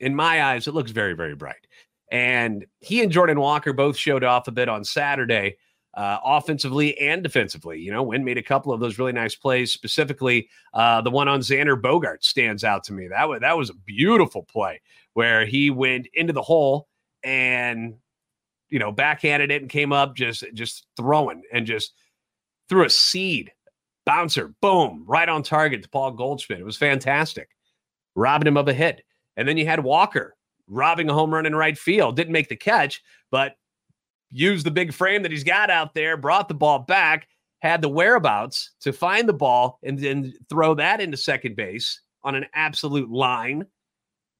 In 0.00 0.14
my 0.14 0.42
eyes, 0.42 0.66
it 0.66 0.74
looks 0.74 0.90
very, 0.90 1.14
very 1.14 1.36
bright. 1.36 1.66
And 2.10 2.66
he 2.80 3.02
and 3.02 3.10
Jordan 3.10 3.40
Walker 3.40 3.72
both 3.72 3.96
showed 3.96 4.24
off 4.24 4.48
a 4.48 4.52
bit 4.52 4.68
on 4.68 4.84
Saturday, 4.84 5.56
uh, 5.94 6.18
offensively 6.24 6.98
and 7.00 7.22
defensively. 7.22 7.80
You 7.80 7.92
know, 7.92 8.02
Winn 8.02 8.24
made 8.24 8.38
a 8.38 8.42
couple 8.42 8.72
of 8.72 8.80
those 8.80 8.98
really 8.98 9.12
nice 9.12 9.34
plays. 9.34 9.72
Specifically, 9.72 10.48
uh, 10.72 11.00
the 11.00 11.10
one 11.10 11.28
on 11.28 11.40
Xander 11.40 11.80
Bogaerts 11.80 12.24
stands 12.24 12.64
out 12.64 12.84
to 12.84 12.92
me. 12.92 13.08
That 13.08 13.28
was 13.28 13.40
that 13.40 13.56
was 13.56 13.70
a 13.70 13.74
beautiful 13.74 14.42
play 14.42 14.80
where 15.14 15.46
he 15.46 15.70
went 15.70 16.08
into 16.14 16.32
the 16.32 16.42
hole 16.42 16.88
and 17.22 17.94
you 18.68 18.78
know 18.78 18.92
backhanded 18.92 19.50
it 19.50 19.62
and 19.62 19.70
came 19.70 19.92
up 19.92 20.14
just 20.16 20.44
just 20.52 20.86
throwing 20.96 21.42
and 21.52 21.66
just 21.66 21.94
threw 22.68 22.84
a 22.84 22.90
seed 22.90 23.52
bouncer, 24.04 24.54
boom, 24.60 25.04
right 25.06 25.28
on 25.28 25.42
target 25.42 25.82
to 25.82 25.88
Paul 25.88 26.12
Goldschmidt. 26.12 26.60
It 26.60 26.64
was 26.64 26.76
fantastic, 26.76 27.48
robbing 28.14 28.48
him 28.48 28.56
of 28.56 28.68
a 28.68 28.74
hit. 28.74 29.02
And 29.36 29.48
then 29.48 29.56
you 29.56 29.66
had 29.66 29.82
Walker 29.82 30.36
robbing 30.68 31.08
a 31.08 31.14
home 31.14 31.32
run 31.32 31.46
in 31.46 31.54
right 31.54 31.76
field. 31.76 32.16
Didn't 32.16 32.32
make 32.32 32.48
the 32.48 32.56
catch, 32.56 33.02
but 33.30 33.56
used 34.30 34.66
the 34.66 34.70
big 34.70 34.92
frame 34.92 35.22
that 35.22 35.30
he's 35.30 35.44
got 35.44 35.70
out 35.70 35.94
there, 35.94 36.16
brought 36.16 36.48
the 36.48 36.54
ball 36.54 36.80
back, 36.80 37.28
had 37.60 37.82
the 37.82 37.88
whereabouts 37.88 38.72
to 38.80 38.92
find 38.92 39.28
the 39.28 39.32
ball 39.32 39.78
and 39.82 39.98
then 39.98 40.32
throw 40.48 40.74
that 40.74 41.00
into 41.00 41.16
second 41.16 41.56
base 41.56 42.00
on 42.22 42.34
an 42.34 42.46
absolute 42.54 43.10
line. 43.10 43.64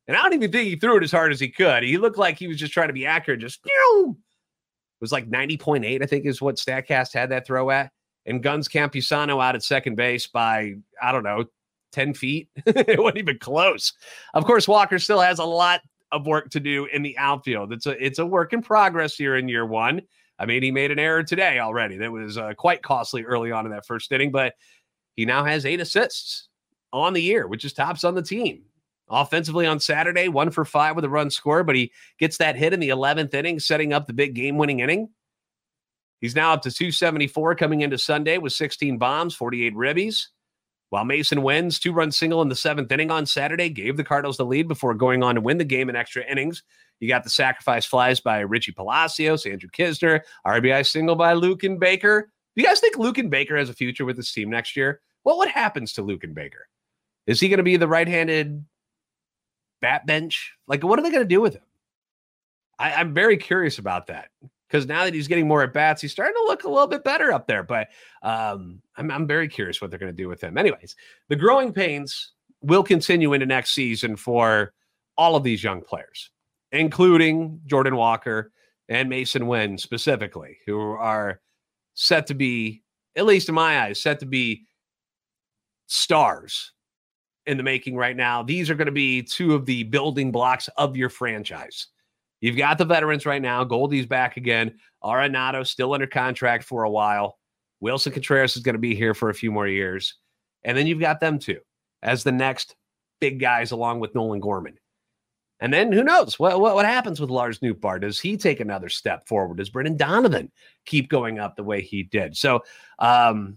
And 0.06 0.16
I 0.16 0.22
don't 0.22 0.34
even 0.34 0.52
think 0.52 0.68
he 0.68 0.76
threw 0.76 0.98
it 0.98 1.04
as 1.04 1.12
hard 1.12 1.32
as 1.32 1.40
he 1.40 1.48
could. 1.48 1.82
He 1.82 1.96
looked 1.96 2.18
like 2.18 2.38
he 2.38 2.48
was 2.48 2.58
just 2.58 2.72
trying 2.72 2.88
to 2.88 2.94
be 2.94 3.06
accurate. 3.06 3.40
Just 3.40 3.60
it 3.64 4.14
was 5.00 5.12
like 5.12 5.30
90.8, 5.30 6.02
I 6.02 6.06
think 6.06 6.26
is 6.26 6.42
what 6.42 6.56
StatCast 6.56 7.14
had 7.14 7.30
that 7.30 7.46
throw 7.46 7.70
at 7.70 7.90
and 8.26 8.42
Guns 8.42 8.68
Campusano 8.68 9.42
out 9.42 9.54
at 9.54 9.62
second 9.62 9.96
base 9.96 10.26
by, 10.26 10.74
I 11.02 11.12
don't 11.12 11.24
know, 11.24 11.44
10 11.92 12.14
feet. 12.14 12.48
it 12.66 13.00
wasn't 13.00 13.18
even 13.18 13.38
close. 13.38 13.92
Of 14.32 14.44
course, 14.44 14.66
Walker 14.66 14.98
still 14.98 15.20
has 15.20 15.38
a 15.38 15.44
lot 15.44 15.80
of 16.12 16.26
work 16.26 16.50
to 16.50 16.60
do 16.60 16.86
in 16.86 17.02
the 17.02 17.18
outfield. 17.18 17.72
It's 17.72 17.86
a 17.86 18.04
it's 18.04 18.18
a 18.18 18.26
work 18.26 18.52
in 18.52 18.62
progress 18.62 19.14
here 19.16 19.36
in 19.36 19.48
year 19.48 19.66
one. 19.66 20.02
I 20.38 20.46
mean, 20.46 20.62
he 20.62 20.70
made 20.70 20.90
an 20.90 20.98
error 20.98 21.22
today 21.22 21.58
already 21.58 21.98
that 21.98 22.10
was 22.10 22.36
uh, 22.38 22.54
quite 22.54 22.82
costly 22.82 23.24
early 23.24 23.52
on 23.52 23.66
in 23.66 23.72
that 23.72 23.86
first 23.86 24.10
inning, 24.10 24.32
but 24.32 24.54
he 25.14 25.26
now 25.26 25.44
has 25.44 25.64
eight 25.64 25.80
assists 25.80 26.48
on 26.92 27.12
the 27.12 27.22
year, 27.22 27.46
which 27.46 27.64
is 27.64 27.72
tops 27.72 28.04
on 28.04 28.14
the 28.14 28.22
team. 28.22 28.62
Offensively 29.08 29.66
on 29.66 29.80
Saturday, 29.80 30.28
one 30.28 30.50
for 30.50 30.64
five 30.64 30.96
with 30.96 31.04
a 31.04 31.08
run 31.08 31.30
score, 31.30 31.62
but 31.62 31.76
he 31.76 31.92
gets 32.18 32.38
that 32.38 32.56
hit 32.56 32.72
in 32.72 32.80
the 32.80 32.88
11th 32.88 33.34
inning, 33.34 33.60
setting 33.60 33.92
up 33.92 34.06
the 34.06 34.14
big 34.14 34.34
game 34.34 34.56
winning 34.56 34.80
inning. 34.80 35.10
He's 36.20 36.34
now 36.34 36.54
up 36.54 36.62
to 36.62 36.70
274 36.70 37.54
coming 37.56 37.82
into 37.82 37.98
Sunday 37.98 38.38
with 38.38 38.54
16 38.54 38.96
bombs, 38.96 39.34
48 39.34 39.74
ribbies. 39.74 40.28
While 40.90 41.04
Masyn 41.04 41.42
Winn's 41.42 41.78
two 41.78 41.92
run 41.92 42.12
single 42.12 42.42
in 42.42 42.48
the 42.48 42.54
seventh 42.54 42.92
inning 42.92 43.10
on 43.10 43.26
Saturday 43.26 43.68
gave 43.68 43.96
the 43.96 44.04
Cardinals 44.04 44.36
the 44.36 44.44
lead 44.44 44.68
before 44.68 44.94
going 44.94 45.22
on 45.22 45.34
to 45.34 45.40
win 45.40 45.58
the 45.58 45.64
game 45.64 45.88
in 45.88 45.96
extra 45.96 46.24
innings. 46.24 46.62
You 47.00 47.08
got 47.08 47.24
the 47.24 47.30
sacrifice 47.30 47.84
flies 47.84 48.20
by 48.20 48.40
Richie 48.40 48.72
Palacios, 48.72 49.46
Andrew 49.46 49.68
Knizner, 49.70 50.20
RBI 50.46 50.86
single 50.86 51.16
by 51.16 51.34
Luken 51.34 51.78
Baker. 51.78 52.30
Do 52.54 52.62
you 52.62 52.68
guys 52.68 52.80
think 52.80 52.96
Luken 52.96 53.28
Baker 53.30 53.56
has 53.56 53.68
a 53.68 53.74
future 53.74 54.04
with 54.04 54.16
this 54.16 54.32
team 54.32 54.50
next 54.50 54.76
year? 54.76 55.00
What 55.24 55.36
what 55.36 55.48
happens 55.48 55.92
to 55.94 56.02
Luken 56.02 56.34
Baker? 56.34 56.68
Is 57.26 57.40
he 57.40 57.48
going 57.48 57.58
to 57.58 57.64
be 57.64 57.76
the 57.76 57.88
right-handed 57.88 58.64
bat 59.80 60.06
bench? 60.06 60.52
Like, 60.68 60.84
what 60.84 60.98
are 60.98 61.02
they 61.02 61.10
going 61.10 61.22
to 61.22 61.28
do 61.28 61.40
with 61.40 61.54
him? 61.54 61.62
I, 62.78 62.92
I'm 62.92 63.14
very 63.14 63.36
curious 63.36 63.78
about 63.78 64.08
that 64.08 64.28
because 64.74 64.88
now 64.88 65.04
that 65.04 65.14
he's 65.14 65.28
getting 65.28 65.46
more 65.46 65.62
at 65.62 65.72
bats, 65.72 66.02
he's 66.02 66.10
starting 66.10 66.34
to 66.34 66.48
look 66.48 66.64
a 66.64 66.68
little 66.68 66.88
bit 66.88 67.04
better 67.04 67.32
up 67.32 67.46
there. 67.46 67.62
But 67.62 67.90
um, 68.22 68.82
I'm, 68.96 69.08
I'm 69.08 69.24
very 69.24 69.46
curious 69.46 69.80
what 69.80 69.88
they're 69.88 70.00
going 70.00 70.10
to 70.10 70.16
do 70.16 70.28
with 70.28 70.40
him. 70.40 70.58
Anyways, 70.58 70.96
the 71.28 71.36
growing 71.36 71.72
pains 71.72 72.32
will 72.60 72.82
continue 72.82 73.34
into 73.34 73.46
next 73.46 73.72
season 73.72 74.16
for 74.16 74.72
all 75.16 75.36
of 75.36 75.44
these 75.44 75.62
young 75.62 75.80
players, 75.80 76.28
including 76.72 77.60
Jordan 77.66 77.94
Walker 77.94 78.50
and 78.88 79.08
Masyn 79.08 79.46
Winn 79.46 79.78
specifically, 79.78 80.58
who 80.66 80.80
are 80.80 81.40
set 81.94 82.26
to 82.26 82.34
be, 82.34 82.82
at 83.14 83.26
least 83.26 83.48
in 83.48 83.54
my 83.54 83.80
eyes, 83.80 84.02
set 84.02 84.18
to 84.20 84.26
be 84.26 84.64
stars 85.86 86.72
in 87.46 87.58
the 87.58 87.62
making 87.62 87.94
right 87.94 88.16
now. 88.16 88.42
These 88.42 88.70
are 88.70 88.74
going 88.74 88.86
to 88.86 88.92
be 88.92 89.22
two 89.22 89.54
of 89.54 89.66
the 89.66 89.84
building 89.84 90.32
blocks 90.32 90.66
of 90.76 90.96
your 90.96 91.10
franchise. 91.10 91.86
You've 92.44 92.58
got 92.58 92.76
the 92.76 92.84
veterans 92.84 93.24
right 93.24 93.40
now. 93.40 93.64
Goldie's 93.64 94.04
back 94.04 94.36
again. 94.36 94.74
Arenado 95.02 95.66
still 95.66 95.94
under 95.94 96.06
contract 96.06 96.64
for 96.64 96.84
a 96.84 96.90
while. 96.90 97.38
Willson 97.82 98.12
Contreras 98.12 98.54
is 98.54 98.62
going 98.62 98.74
to 98.74 98.78
be 98.78 98.94
here 98.94 99.14
for 99.14 99.30
a 99.30 99.34
few 99.34 99.50
more 99.50 99.66
years. 99.66 100.16
And 100.62 100.76
then 100.76 100.86
you've 100.86 101.00
got 101.00 101.20
them 101.20 101.38
too 101.38 101.60
as 102.02 102.22
the 102.22 102.32
next 102.32 102.76
big 103.18 103.40
guys 103.40 103.70
along 103.70 104.00
with 104.00 104.14
Nolan 104.14 104.40
Gorman. 104.40 104.76
And 105.60 105.72
then 105.72 105.90
who 105.90 106.04
knows 106.04 106.38
what, 106.38 106.60
what, 106.60 106.74
what 106.74 106.84
happens 106.84 107.18
with 107.18 107.30
Lars 107.30 107.60
Nootbaar? 107.60 107.98
Does 107.98 108.20
he 108.20 108.36
take 108.36 108.60
another 108.60 108.90
step 108.90 109.26
forward? 109.26 109.56
Does 109.56 109.70
Brendan 109.70 109.96
Donovan 109.96 110.52
keep 110.84 111.08
going 111.08 111.38
up 111.38 111.56
the 111.56 111.64
way 111.64 111.80
he 111.80 112.02
did? 112.02 112.36
So 112.36 112.62
um, 112.98 113.56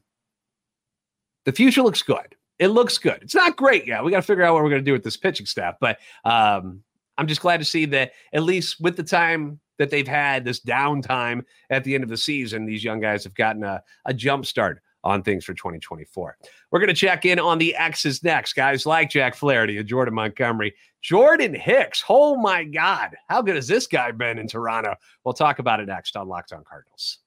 the 1.43 1.51
future 1.51 1.81
looks 1.81 2.03
good. 2.03 2.37
It 2.57 2.69
looks 2.69 2.97
good. 2.99 3.19
It's 3.21 3.35
not 3.35 3.57
great 3.57 3.85
yet. 3.85 4.01
We 4.05 4.11
got 4.11 4.21
to 4.21 4.21
figure 4.21 4.45
out 4.45 4.53
what 4.53 4.63
we're 4.63 4.69
going 4.69 4.81
to 4.81 4.89
do 4.89 4.93
with 4.93 5.03
this 5.03 5.17
pitching 5.17 5.45
staff. 5.45 5.75
But 5.81 5.99
um, 6.23 6.83
I'm 7.17 7.27
just 7.27 7.41
glad 7.41 7.57
to 7.57 7.65
see 7.65 7.85
that 7.85 8.11
at 8.33 8.43
least 8.43 8.79
with 8.79 8.95
the 8.95 9.03
time 9.03 9.59
that 9.77 9.89
they've 9.89 10.07
had, 10.07 10.43
this 10.43 10.59
downtime 10.59 11.43
at 11.69 11.83
the 11.83 11.95
end 11.95 12.03
of 12.03 12.09
the 12.09 12.17
season, 12.17 12.65
these 12.65 12.83
young 12.83 12.99
guys 12.99 13.23
have 13.23 13.35
gotten 13.35 13.63
a, 13.63 13.81
a 14.05 14.13
jump 14.13 14.45
start 14.45 14.81
on 15.03 15.23
things 15.23 15.45
for 15.45 15.53
2024. 15.53 16.37
We're 16.71 16.79
going 16.79 16.87
to 16.87 16.93
check 16.93 17.25
in 17.25 17.39
on 17.39 17.57
the 17.57 17.75
X's 17.75 18.23
next. 18.23 18.53
Guys 18.53 18.85
like 18.85 19.09
Jack 19.09 19.35
Flaherty 19.35 19.77
and 19.77 19.87
Jordan 19.87 20.13
Montgomery. 20.13 20.73
Jordan 21.01 21.53
Hicks. 21.53 22.03
Oh 22.09 22.35
my 22.35 22.63
God. 22.63 23.15
How 23.29 23.41
good 23.41 23.55
has 23.55 23.67
this 23.67 23.87
guy 23.87 24.11
been 24.11 24.37
in 24.37 24.47
Toronto? 24.47 24.95
We'll 25.23 25.33
talk 25.33 25.59
about 25.59 25.79
it 25.79 25.85
next 25.85 26.17
on 26.17 26.27
Locked 26.27 26.51
On 26.51 26.63
Cardinals. 26.63 27.19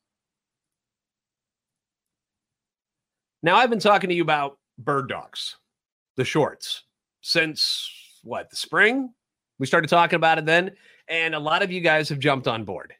Now, 3.42 3.56
I've 3.56 3.70
been 3.70 3.78
talking 3.78 4.10
to 4.10 4.14
you 4.14 4.22
about 4.22 4.58
bird 4.76 5.08
dogs, 5.08 5.56
the 6.16 6.24
shorts, 6.24 6.82
since 7.22 7.90
what, 8.22 8.50
the 8.50 8.56
spring? 8.56 9.14
We 9.60 9.66
started 9.66 9.88
talking 9.88 10.16
about 10.16 10.38
it 10.38 10.46
then. 10.46 10.72
And 11.06 11.34
a 11.34 11.38
lot 11.38 11.62
of 11.62 11.70
you 11.70 11.80
guys 11.80 12.08
have 12.08 12.18
jumped 12.18 12.48
on 12.48 12.64
board 12.64 12.94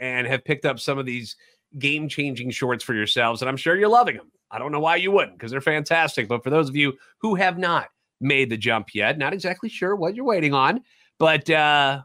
and 0.00 0.26
have 0.26 0.44
picked 0.44 0.66
up 0.66 0.80
some 0.80 0.98
of 0.98 1.06
these 1.06 1.36
game 1.78 2.08
changing 2.08 2.50
shorts 2.50 2.82
for 2.82 2.92
yourselves. 2.92 3.40
And 3.40 3.48
I'm 3.48 3.56
sure 3.56 3.76
you're 3.76 3.88
loving 3.88 4.16
them. 4.16 4.32
I 4.50 4.58
don't 4.58 4.72
know 4.72 4.80
why 4.80 4.96
you 4.96 5.12
wouldn't 5.12 5.38
because 5.38 5.52
they're 5.52 5.60
fantastic. 5.60 6.28
But 6.28 6.42
for 6.42 6.50
those 6.50 6.68
of 6.68 6.74
you 6.74 6.94
who 7.20 7.36
have 7.36 7.56
not 7.56 7.88
made 8.20 8.50
the 8.50 8.56
jump 8.56 8.88
yet, 8.94 9.16
not 9.16 9.32
exactly 9.32 9.68
sure 9.68 9.94
what 9.94 10.16
you're 10.16 10.24
waiting 10.24 10.52
on, 10.52 10.80
but 11.20 11.48
uh, 11.48 12.02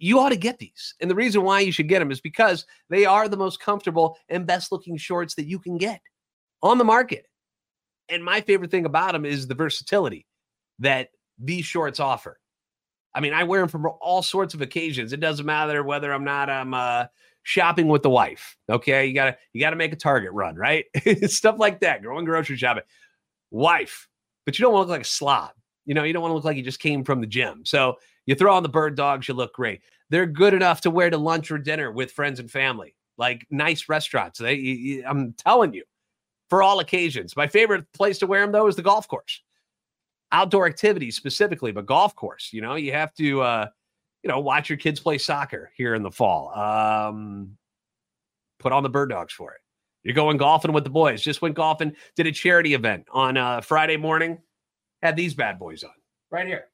you 0.00 0.18
ought 0.18 0.30
to 0.30 0.36
get 0.36 0.58
these. 0.58 0.94
And 1.00 1.08
the 1.08 1.14
reason 1.14 1.42
why 1.42 1.60
you 1.60 1.70
should 1.70 1.88
get 1.88 2.00
them 2.00 2.10
is 2.10 2.20
because 2.20 2.66
they 2.90 3.04
are 3.04 3.28
the 3.28 3.36
most 3.36 3.60
comfortable 3.60 4.18
and 4.28 4.46
best 4.46 4.72
looking 4.72 4.96
shorts 4.96 5.36
that 5.36 5.46
you 5.46 5.60
can 5.60 5.78
get 5.78 6.00
on 6.60 6.78
the 6.78 6.84
market. 6.84 7.26
And 8.08 8.24
my 8.24 8.40
favorite 8.40 8.72
thing 8.72 8.84
about 8.84 9.12
them 9.12 9.24
is 9.24 9.46
the 9.46 9.54
versatility 9.54 10.26
that 10.80 11.10
these 11.38 11.64
shorts 11.64 12.00
offer. 12.00 12.38
I 13.16 13.20
mean, 13.20 13.32
I 13.32 13.44
wear 13.44 13.60
them 13.60 13.68
for 13.70 13.90
all 13.92 14.22
sorts 14.22 14.52
of 14.52 14.60
occasions. 14.60 15.14
It 15.14 15.20
doesn't 15.20 15.46
matter 15.46 15.82
whether 15.82 16.12
I'm 16.12 16.22
not 16.22 16.50
I'm 16.50 16.74
uh, 16.74 17.06
shopping 17.44 17.88
with 17.88 18.02
the 18.02 18.10
wife. 18.10 18.56
Okay, 18.68 19.06
you 19.06 19.14
gotta 19.14 19.38
you 19.54 19.60
gotta 19.60 19.76
make 19.76 19.92
a 19.94 19.96
Target 19.96 20.32
run, 20.32 20.54
right? 20.54 20.84
Stuff 21.24 21.58
like 21.58 21.80
that. 21.80 22.02
Going 22.02 22.26
grocery 22.26 22.58
shopping, 22.58 22.82
wife, 23.50 24.06
but 24.44 24.58
you 24.58 24.64
don't 24.64 24.74
want 24.74 24.86
to 24.86 24.88
look 24.88 24.98
like 24.98 25.06
a 25.06 25.10
slob. 25.10 25.52
You 25.86 25.94
know, 25.94 26.04
you 26.04 26.12
don't 26.12 26.20
want 26.20 26.32
to 26.32 26.34
look 26.34 26.44
like 26.44 26.58
you 26.58 26.62
just 26.62 26.80
came 26.80 27.04
from 27.04 27.22
the 27.22 27.26
gym. 27.26 27.62
So 27.64 27.96
you 28.26 28.34
throw 28.34 28.54
on 28.54 28.62
the 28.62 28.68
bird 28.68 28.96
dogs, 28.96 29.28
you 29.28 29.34
look 29.34 29.54
great. 29.54 29.80
They're 30.10 30.26
good 30.26 30.52
enough 30.52 30.82
to 30.82 30.90
wear 30.90 31.08
to 31.08 31.16
lunch 31.16 31.50
or 31.50 31.58
dinner 31.58 31.90
with 31.90 32.12
friends 32.12 32.38
and 32.38 32.50
family, 32.50 32.94
like 33.16 33.46
nice 33.50 33.88
restaurants. 33.88 34.38
They, 34.38 34.54
you, 34.54 35.04
I'm 35.06 35.32
telling 35.32 35.72
you, 35.72 35.84
for 36.50 36.62
all 36.62 36.80
occasions. 36.80 37.36
My 37.36 37.46
favorite 37.46 37.90
place 37.92 38.18
to 38.18 38.26
wear 38.26 38.42
them 38.42 38.52
though 38.52 38.66
is 38.66 38.76
the 38.76 38.82
golf 38.82 39.08
course. 39.08 39.42
Outdoor 40.32 40.66
activities 40.66 41.16
specifically, 41.16 41.72
but 41.72 41.86
golf 41.86 42.14
course. 42.14 42.50
You 42.52 42.62
know, 42.62 42.74
you 42.74 42.92
have 42.92 43.14
to. 43.14 43.42
uh 43.42 43.66
you 44.22 44.32
know, 44.32 44.40
watch 44.40 44.68
your 44.68 44.76
kids 44.76 44.98
play 44.98 45.18
soccer 45.18 45.70
here 45.76 45.94
in 45.94 46.02
the 46.02 46.10
fall. 46.10 46.52
Um, 46.58 47.56
put 48.58 48.72
on 48.72 48.82
the 48.82 48.88
bird 48.88 49.08
dogs 49.10 49.32
for 49.32 49.52
it. 49.52 49.60
You're 50.02 50.16
going 50.16 50.36
golfing 50.36 50.72
with 50.72 50.82
the 50.82 50.90
boys. 50.90 51.22
Just 51.22 51.42
went 51.42 51.54
golfing, 51.54 51.94
did 52.16 52.26
a 52.26 52.32
charity 52.32 52.74
event 52.74 53.06
on 53.12 53.36
uh, 53.36 53.60
Friday 53.60 53.96
morning. 53.96 54.38
Had 55.00 55.14
these 55.14 55.34
bad 55.34 55.60
boys 55.60 55.84
on 55.84 55.92
right 56.32 56.44
here. 56.44 56.64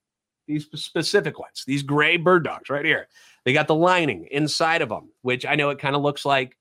These 0.48 0.66
specific 0.74 1.38
ones, 1.38 1.64
these 1.66 1.82
gray 1.82 2.16
bird 2.16 2.44
dogs 2.44 2.70
right 2.70 2.86
here. 2.86 3.06
They 3.44 3.52
got 3.52 3.68
the 3.68 3.74
lining 3.74 4.28
inside 4.30 4.80
of 4.80 4.88
them, 4.88 5.10
which 5.20 5.44
I 5.44 5.54
know 5.54 5.68
it 5.68 5.78
kind 5.78 5.94
of 5.94 6.00
looks 6.00 6.24
like 6.24 6.56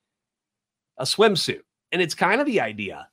a 0.98 1.04
swimsuit. 1.04 1.62
And 1.90 2.02
it's 2.02 2.14
kind 2.14 2.38
of 2.38 2.46
the 2.46 2.60
idea 2.60 3.08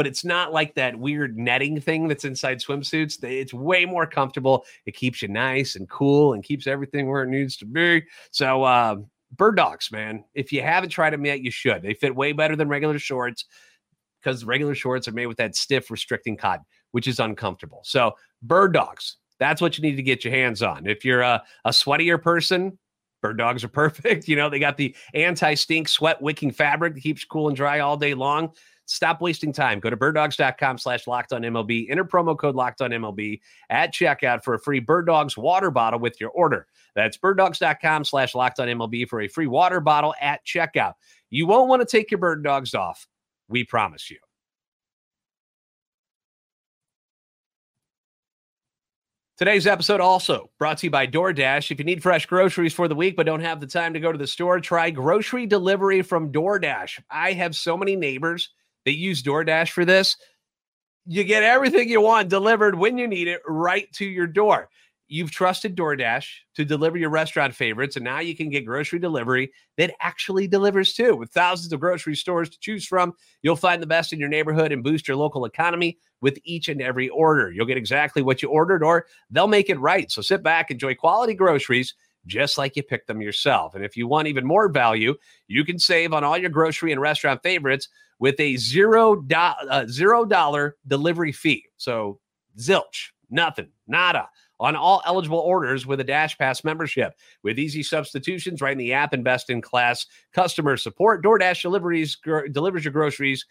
but 0.00 0.06
it's 0.06 0.24
not 0.24 0.50
like 0.50 0.74
that 0.76 0.98
weird 0.98 1.36
netting 1.36 1.78
thing 1.78 2.08
that's 2.08 2.24
inside 2.24 2.58
swimsuits. 2.58 3.22
It's 3.22 3.52
way 3.52 3.84
more 3.84 4.06
comfortable. 4.06 4.64
It 4.86 4.96
keeps 4.96 5.20
you 5.20 5.28
nice 5.28 5.76
and 5.76 5.86
cool 5.90 6.32
and 6.32 6.42
keeps 6.42 6.66
everything 6.66 7.06
where 7.06 7.22
it 7.22 7.28
needs 7.28 7.54
to 7.58 7.66
be. 7.66 8.04
So, 8.30 8.62
uh, 8.62 8.96
bird 9.36 9.56
dogs, 9.56 9.92
man, 9.92 10.24
if 10.32 10.54
you 10.54 10.62
haven't 10.62 10.88
tried 10.88 11.12
them 11.12 11.26
yet, 11.26 11.42
you 11.42 11.50
should. 11.50 11.82
They 11.82 11.92
fit 11.92 12.16
way 12.16 12.32
better 12.32 12.56
than 12.56 12.70
regular 12.70 12.98
shorts 12.98 13.44
because 14.22 14.42
regular 14.42 14.74
shorts 14.74 15.06
are 15.06 15.12
made 15.12 15.26
with 15.26 15.36
that 15.36 15.54
stiff, 15.54 15.90
restricting 15.90 16.38
cotton, 16.38 16.64
which 16.92 17.06
is 17.06 17.20
uncomfortable. 17.20 17.80
So, 17.84 18.14
bird 18.40 18.72
dogs, 18.72 19.18
that's 19.38 19.60
what 19.60 19.76
you 19.76 19.82
need 19.82 19.96
to 19.96 20.02
get 20.02 20.24
your 20.24 20.32
hands 20.32 20.62
on. 20.62 20.86
If 20.86 21.04
you're 21.04 21.20
a, 21.20 21.42
a 21.66 21.72
sweatier 21.72 22.22
person, 22.22 22.78
bird 23.20 23.38
dogs 23.38 23.64
are 23.64 23.68
perfect. 23.68 24.28
You 24.30 24.36
know, 24.36 24.48
they 24.48 24.60
got 24.60 24.76
the 24.76 24.94
anti 25.14 25.54
stink, 25.54 25.88
sweat 25.88 26.22
wicking 26.22 26.52
fabric 26.52 26.94
that 26.94 27.00
keeps 27.00 27.24
cool 27.24 27.48
and 27.48 27.56
dry 27.56 27.80
all 27.80 27.96
day 27.96 28.14
long. 28.14 28.52
Stop 28.86 29.20
wasting 29.20 29.52
time. 29.52 29.78
Go 29.78 29.90
to 29.90 29.96
birddogs.com 29.96 30.78
slash 30.78 31.06
locked 31.06 31.32
on 31.32 31.42
MLB. 31.42 31.90
Enter 31.90 32.04
promo 32.04 32.36
code 32.36 32.56
locked 32.56 32.80
on 32.80 32.90
MLB 32.90 33.40
at 33.70 33.94
checkout 33.94 34.42
for 34.42 34.54
a 34.54 34.58
free 34.58 34.80
Bird 34.80 35.06
Dogs 35.06 35.36
water 35.36 35.70
bottle 35.70 36.00
with 36.00 36.20
your 36.20 36.30
order. 36.30 36.66
That's 36.96 37.16
birddogs.com 37.16 38.04
slash 38.04 38.34
locked 38.34 38.58
on 38.58 38.68
MLB 38.68 39.08
for 39.08 39.20
a 39.20 39.28
free 39.28 39.46
water 39.46 39.80
bottle 39.80 40.14
at 40.20 40.44
checkout. 40.44 40.94
You 41.30 41.46
won't 41.46 41.68
want 41.68 41.80
to 41.80 41.86
take 41.86 42.10
your 42.10 42.18
bird 42.18 42.42
dogs 42.42 42.74
off. 42.74 43.06
We 43.48 43.64
promise 43.64 44.10
you. 44.10 44.18
Today's 49.40 49.66
episode 49.66 50.02
also 50.02 50.50
brought 50.58 50.76
to 50.76 50.86
you 50.86 50.90
by 50.90 51.06
DoorDash. 51.06 51.70
If 51.70 51.78
you 51.78 51.84
need 51.86 52.02
fresh 52.02 52.26
groceries 52.26 52.74
for 52.74 52.88
the 52.88 52.94
week 52.94 53.16
but 53.16 53.24
don't 53.24 53.40
have 53.40 53.58
the 53.58 53.66
time 53.66 53.94
to 53.94 53.98
go 53.98 54.12
to 54.12 54.18
the 54.18 54.26
store, 54.26 54.60
try 54.60 54.90
grocery 54.90 55.46
delivery 55.46 56.02
from 56.02 56.30
DoorDash. 56.30 57.00
I 57.10 57.32
have 57.32 57.56
so 57.56 57.74
many 57.74 57.96
neighbors 57.96 58.50
that 58.84 58.98
use 58.98 59.22
DoorDash 59.22 59.70
for 59.70 59.86
this. 59.86 60.18
You 61.06 61.24
get 61.24 61.42
everything 61.42 61.88
you 61.88 62.02
want 62.02 62.28
delivered 62.28 62.74
when 62.74 62.98
you 62.98 63.08
need 63.08 63.28
it 63.28 63.40
right 63.48 63.90
to 63.94 64.04
your 64.04 64.26
door. 64.26 64.68
You've 65.12 65.32
trusted 65.32 65.76
DoorDash 65.76 66.24
to 66.54 66.64
deliver 66.64 66.96
your 66.96 67.10
restaurant 67.10 67.52
favorites, 67.52 67.96
and 67.96 68.04
now 68.04 68.20
you 68.20 68.36
can 68.36 68.48
get 68.48 68.64
grocery 68.64 69.00
delivery 69.00 69.50
that 69.76 69.92
actually 70.00 70.46
delivers 70.46 70.92
too. 70.94 71.16
With 71.16 71.32
thousands 71.32 71.72
of 71.72 71.80
grocery 71.80 72.14
stores 72.14 72.48
to 72.48 72.60
choose 72.60 72.86
from, 72.86 73.14
you'll 73.42 73.56
find 73.56 73.82
the 73.82 73.88
best 73.88 74.12
in 74.12 74.20
your 74.20 74.28
neighborhood 74.28 74.70
and 74.70 74.84
boost 74.84 75.08
your 75.08 75.16
local 75.16 75.46
economy 75.46 75.98
with 76.20 76.38
each 76.44 76.68
and 76.68 76.80
every 76.80 77.08
order. 77.08 77.50
You'll 77.50 77.66
get 77.66 77.76
exactly 77.76 78.22
what 78.22 78.40
you 78.40 78.50
ordered, 78.50 78.84
or 78.84 79.06
they'll 79.30 79.48
make 79.48 79.68
it 79.68 79.80
right. 79.80 80.08
So 80.12 80.22
sit 80.22 80.44
back, 80.44 80.70
enjoy 80.70 80.94
quality 80.94 81.34
groceries 81.34 81.92
just 82.26 82.56
like 82.56 82.76
you 82.76 82.84
picked 82.84 83.08
them 83.08 83.20
yourself. 83.20 83.74
And 83.74 83.84
if 83.84 83.96
you 83.96 84.06
want 84.06 84.28
even 84.28 84.46
more 84.46 84.68
value, 84.68 85.16
you 85.48 85.64
can 85.64 85.80
save 85.80 86.12
on 86.12 86.22
all 86.22 86.38
your 86.38 86.50
grocery 86.50 86.92
and 86.92 87.00
restaurant 87.00 87.42
favorites 87.42 87.88
with 88.20 88.38
a 88.38 88.56
zero, 88.58 89.16
do- 89.16 89.34
uh, 89.34 89.86
zero 89.88 90.24
dollar 90.24 90.76
delivery 90.86 91.32
fee. 91.32 91.64
So 91.78 92.20
zilch, 92.56 93.08
nothing, 93.28 93.70
nada. 93.88 94.28
On 94.60 94.76
all 94.76 95.02
eligible 95.06 95.38
orders 95.38 95.86
with 95.86 95.98
a 96.00 96.04
Dash 96.04 96.38
Pass 96.38 96.62
membership. 96.62 97.14
With 97.42 97.58
easy 97.58 97.82
substitutions 97.82 98.60
right 98.60 98.72
in 98.72 98.78
the 98.78 98.92
app 98.92 99.12
and 99.12 99.24
best 99.24 99.50
in 99.50 99.62
class 99.62 100.06
customer 100.32 100.76
support, 100.76 101.24
DoorDash 101.24 101.62
deliveries 101.62 102.14
gr- 102.16 102.46
delivers 102.46 102.84
your 102.84 102.92
groceries 102.92 103.44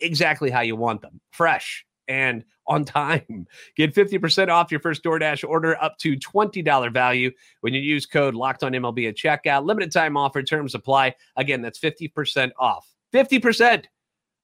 exactly 0.00 0.50
how 0.50 0.60
you 0.60 0.76
want 0.76 1.00
them 1.00 1.20
fresh 1.30 1.86
and 2.08 2.44
on 2.66 2.84
time. 2.84 3.46
Get 3.76 3.94
50% 3.94 4.48
off 4.48 4.70
your 4.70 4.80
first 4.80 5.02
DoorDash 5.04 5.48
order 5.48 5.82
up 5.82 5.96
to 5.98 6.16
$20 6.16 6.92
value 6.92 7.30
when 7.60 7.72
you 7.72 7.80
use 7.80 8.06
code 8.06 8.34
locked 8.34 8.64
on 8.64 8.72
MLB 8.72 9.08
at 9.08 9.16
checkout. 9.16 9.64
Limited 9.64 9.92
time 9.92 10.16
offer, 10.16 10.42
terms 10.42 10.74
apply. 10.74 11.14
Again, 11.36 11.62
that's 11.62 11.78
50% 11.78 12.50
off. 12.58 12.86
50% 13.14 13.84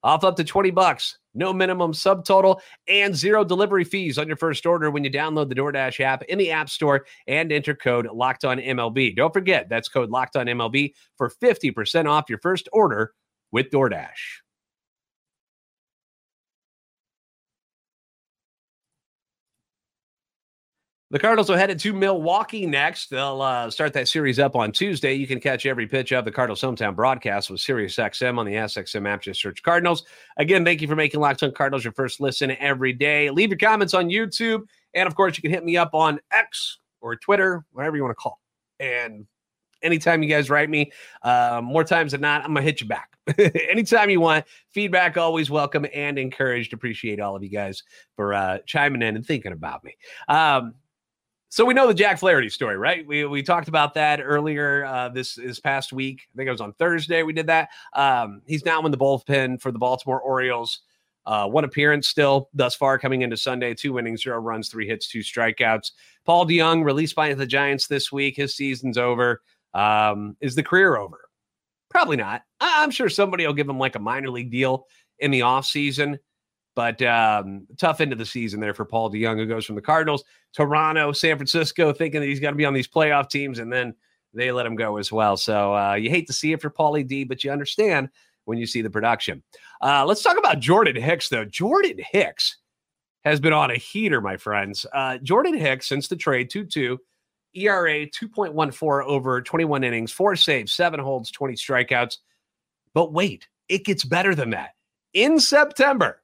off 0.02 0.24
up 0.24 0.36
to 0.36 0.44
20 0.44 0.70
bucks. 0.70 1.18
No 1.34 1.52
minimum 1.52 1.92
subtotal 1.92 2.60
and 2.88 3.14
zero 3.16 3.44
delivery 3.44 3.84
fees 3.84 4.18
on 4.18 4.26
your 4.26 4.36
first 4.36 4.66
order 4.66 4.90
when 4.90 5.04
you 5.04 5.10
download 5.10 5.48
the 5.48 5.54
DoorDash 5.54 6.00
app 6.00 6.22
in 6.24 6.38
the 6.38 6.50
App 6.50 6.68
Store 6.68 7.06
and 7.26 7.50
enter 7.50 7.74
code 7.74 8.06
locked 8.12 8.44
on 8.44 8.58
MLB. 8.58 9.16
Don't 9.16 9.32
forget, 9.32 9.68
that's 9.68 9.88
code 9.88 10.10
locked 10.10 10.36
on 10.36 10.46
MLB 10.46 10.92
for 11.16 11.30
50% 11.30 12.06
off 12.06 12.28
your 12.28 12.38
first 12.40 12.68
order 12.72 13.14
with 13.50 13.70
DoorDash. 13.70 14.41
The 21.12 21.18
Cardinals 21.18 21.50
are 21.50 21.58
headed 21.58 21.78
to 21.80 21.92
Milwaukee 21.92 22.64
next. 22.64 23.10
They'll 23.10 23.42
uh, 23.42 23.68
start 23.68 23.92
that 23.92 24.08
series 24.08 24.38
up 24.38 24.56
on 24.56 24.72
Tuesday. 24.72 25.12
You 25.12 25.26
can 25.26 25.40
catch 25.40 25.66
every 25.66 25.86
pitch 25.86 26.10
of 26.10 26.24
the 26.24 26.32
Cardinals 26.32 26.62
hometown 26.62 26.96
broadcast 26.96 27.50
with 27.50 27.60
SiriusXM 27.60 28.38
on 28.38 28.46
the 28.46 28.54
SXM 28.54 29.06
app. 29.06 29.20
Just 29.20 29.42
search 29.42 29.62
Cardinals. 29.62 30.04
Again, 30.38 30.64
thank 30.64 30.80
you 30.80 30.88
for 30.88 30.96
making 30.96 31.20
Locked 31.20 31.42
on 31.42 31.52
Cardinals 31.52 31.84
your 31.84 31.92
first 31.92 32.18
listen 32.18 32.52
every 32.52 32.94
day. 32.94 33.28
Leave 33.28 33.50
your 33.50 33.58
comments 33.58 33.92
on 33.92 34.08
YouTube. 34.08 34.62
And 34.94 35.06
of 35.06 35.14
course, 35.14 35.36
you 35.36 35.42
can 35.42 35.50
hit 35.50 35.66
me 35.66 35.76
up 35.76 35.90
on 35.92 36.18
X 36.30 36.78
or 37.02 37.14
Twitter, 37.14 37.62
whatever 37.72 37.94
you 37.94 38.02
want 38.02 38.12
to 38.12 38.22
call. 38.22 38.40
And 38.80 39.26
anytime 39.82 40.22
you 40.22 40.30
guys 40.30 40.48
write 40.48 40.70
me, 40.70 40.92
uh, 41.20 41.60
more 41.62 41.84
times 41.84 42.12
than 42.12 42.22
not, 42.22 42.42
I'm 42.42 42.54
to 42.54 42.62
hit 42.62 42.80
you 42.80 42.88
back. 42.88 43.10
anytime 43.70 44.08
you 44.08 44.20
want. 44.20 44.46
Feedback 44.70 45.16
always 45.18 45.50
welcome 45.50 45.84
and 45.92 46.18
encouraged. 46.18 46.72
Appreciate 46.72 47.20
all 47.20 47.36
of 47.36 47.42
you 47.42 47.50
guys 47.50 47.82
for 48.16 48.32
uh, 48.32 48.58
chiming 48.66 49.02
in 49.02 49.14
and 49.14 49.26
thinking 49.26 49.52
about 49.52 49.84
me. 49.84 49.94
Um, 50.28 50.74
so 51.52 51.66
we 51.66 51.74
know 51.74 51.86
the 51.86 51.92
Jack 51.92 52.18
Flaherty 52.18 52.48
story, 52.48 52.78
right? 52.78 53.06
We 53.06 53.26
we 53.26 53.42
talked 53.42 53.68
about 53.68 53.92
that 53.92 54.22
earlier 54.22 54.86
uh, 54.86 55.10
this 55.10 55.34
this 55.34 55.60
past 55.60 55.92
week. 55.92 56.26
I 56.32 56.36
think 56.38 56.48
it 56.48 56.50
was 56.50 56.62
on 56.62 56.72
Thursday 56.72 57.22
we 57.22 57.34
did 57.34 57.46
that. 57.48 57.68
Um, 57.92 58.40
he's 58.46 58.64
now 58.64 58.82
in 58.86 58.90
the 58.90 58.96
bullpen 58.96 59.60
for 59.60 59.70
the 59.70 59.78
Baltimore 59.78 60.18
Orioles. 60.18 60.80
Uh, 61.26 61.46
one 61.46 61.64
appearance 61.64 62.08
still 62.08 62.48
thus 62.54 62.74
far 62.74 62.98
coming 62.98 63.20
into 63.20 63.36
Sunday. 63.36 63.74
Two 63.74 63.98
innings, 63.98 64.22
zero 64.22 64.38
runs, 64.38 64.70
three 64.70 64.88
hits, 64.88 65.08
two 65.08 65.18
strikeouts. 65.18 65.90
Paul 66.24 66.46
DeJong 66.46 66.84
released 66.86 67.14
by 67.14 67.34
the 67.34 67.44
Giants 67.44 67.86
this 67.86 68.10
week. 68.10 68.34
His 68.34 68.54
season's 68.54 68.96
over. 68.96 69.42
Um, 69.74 70.38
is 70.40 70.54
the 70.54 70.62
career 70.62 70.96
over? 70.96 71.28
Probably 71.90 72.16
not. 72.16 72.44
I- 72.60 72.82
I'm 72.82 72.90
sure 72.90 73.10
somebody 73.10 73.46
will 73.46 73.52
give 73.52 73.68
him 73.68 73.78
like 73.78 73.94
a 73.94 73.98
minor 74.00 74.30
league 74.30 74.50
deal 74.50 74.86
in 75.18 75.30
the 75.30 75.40
offseason. 75.40 76.18
But 76.74 77.02
um, 77.02 77.66
tough 77.78 78.00
end 78.00 78.12
of 78.12 78.18
the 78.18 78.24
season 78.24 78.60
there 78.60 78.72
for 78.72 78.84
Paul 78.84 79.10
DeJong, 79.10 79.36
who 79.36 79.46
goes 79.46 79.66
from 79.66 79.74
the 79.74 79.82
Cardinals, 79.82 80.24
Toronto, 80.54 81.12
San 81.12 81.36
Francisco, 81.36 81.92
thinking 81.92 82.20
that 82.20 82.26
he's 82.26 82.40
got 82.40 82.50
to 82.50 82.56
be 82.56 82.64
on 82.64 82.72
these 82.72 82.88
playoff 82.88 83.28
teams, 83.28 83.58
and 83.58 83.72
then 83.72 83.94
they 84.32 84.52
let 84.52 84.66
him 84.66 84.76
go 84.76 84.96
as 84.96 85.12
well. 85.12 85.36
So 85.36 85.74
uh, 85.74 85.94
you 85.94 86.08
hate 86.08 86.26
to 86.28 86.32
see 86.32 86.52
it 86.52 86.62
for 86.62 86.70
Paulie 86.70 87.06
D, 87.06 87.24
but 87.24 87.44
you 87.44 87.50
understand 87.50 88.08
when 88.44 88.58
you 88.58 88.66
see 88.66 88.82
the 88.82 88.90
production. 88.90 89.42
Uh, 89.80 90.04
let's 90.06 90.22
talk 90.22 90.38
about 90.38 90.60
Jordan 90.60 90.96
Hicks, 90.96 91.28
though. 91.28 91.44
Jordan 91.44 91.98
Hicks 91.98 92.58
has 93.24 93.40
been 93.40 93.52
on 93.52 93.70
a 93.70 93.76
heater, 93.76 94.20
my 94.20 94.36
friends. 94.36 94.86
Uh, 94.92 95.18
Jordan 95.18 95.54
Hicks, 95.54 95.86
since 95.86 96.08
the 96.08 96.16
trade, 96.16 96.50
2 96.50 96.64
2, 96.64 96.98
ERA 97.54 98.06
2.14 98.06 99.04
over 99.04 99.42
21 99.42 99.84
innings, 99.84 100.10
four 100.10 100.34
saves, 100.36 100.72
seven 100.72 100.98
holds, 100.98 101.30
20 101.30 101.54
strikeouts. 101.54 102.18
But 102.94 103.12
wait, 103.12 103.48
it 103.68 103.84
gets 103.84 104.04
better 104.04 104.34
than 104.34 104.50
that. 104.50 104.70
In 105.14 105.38
September, 105.38 106.21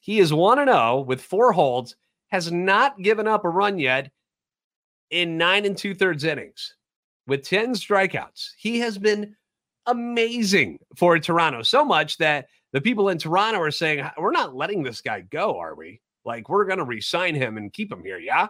he 0.00 0.18
is 0.18 0.32
1 0.32 0.66
0 0.66 1.00
with 1.06 1.20
four 1.20 1.52
holds, 1.52 1.94
has 2.28 2.50
not 2.50 3.00
given 3.00 3.28
up 3.28 3.44
a 3.44 3.48
run 3.48 3.78
yet 3.78 4.10
in 5.10 5.36
nine 5.36 5.64
and 5.64 5.76
two 5.76 5.94
thirds 5.94 6.24
innings 6.24 6.74
with 7.26 7.46
10 7.46 7.74
strikeouts. 7.74 8.50
He 8.56 8.80
has 8.80 8.98
been 8.98 9.36
amazing 9.86 10.78
for 10.96 11.18
Toronto, 11.18 11.62
so 11.62 11.84
much 11.84 12.16
that 12.18 12.48
the 12.72 12.80
people 12.80 13.08
in 13.08 13.18
Toronto 13.18 13.60
are 13.60 13.70
saying, 13.70 14.08
We're 14.16 14.30
not 14.30 14.54
letting 14.54 14.82
this 14.82 15.00
guy 15.00 15.20
go, 15.20 15.58
are 15.58 15.74
we? 15.74 16.00
Like, 16.24 16.48
we're 16.48 16.66
going 16.66 16.78
to 16.78 16.84
resign 16.84 17.34
him 17.34 17.56
and 17.56 17.72
keep 17.72 17.90
him 17.90 18.02
here, 18.04 18.18
yeah? 18.18 18.48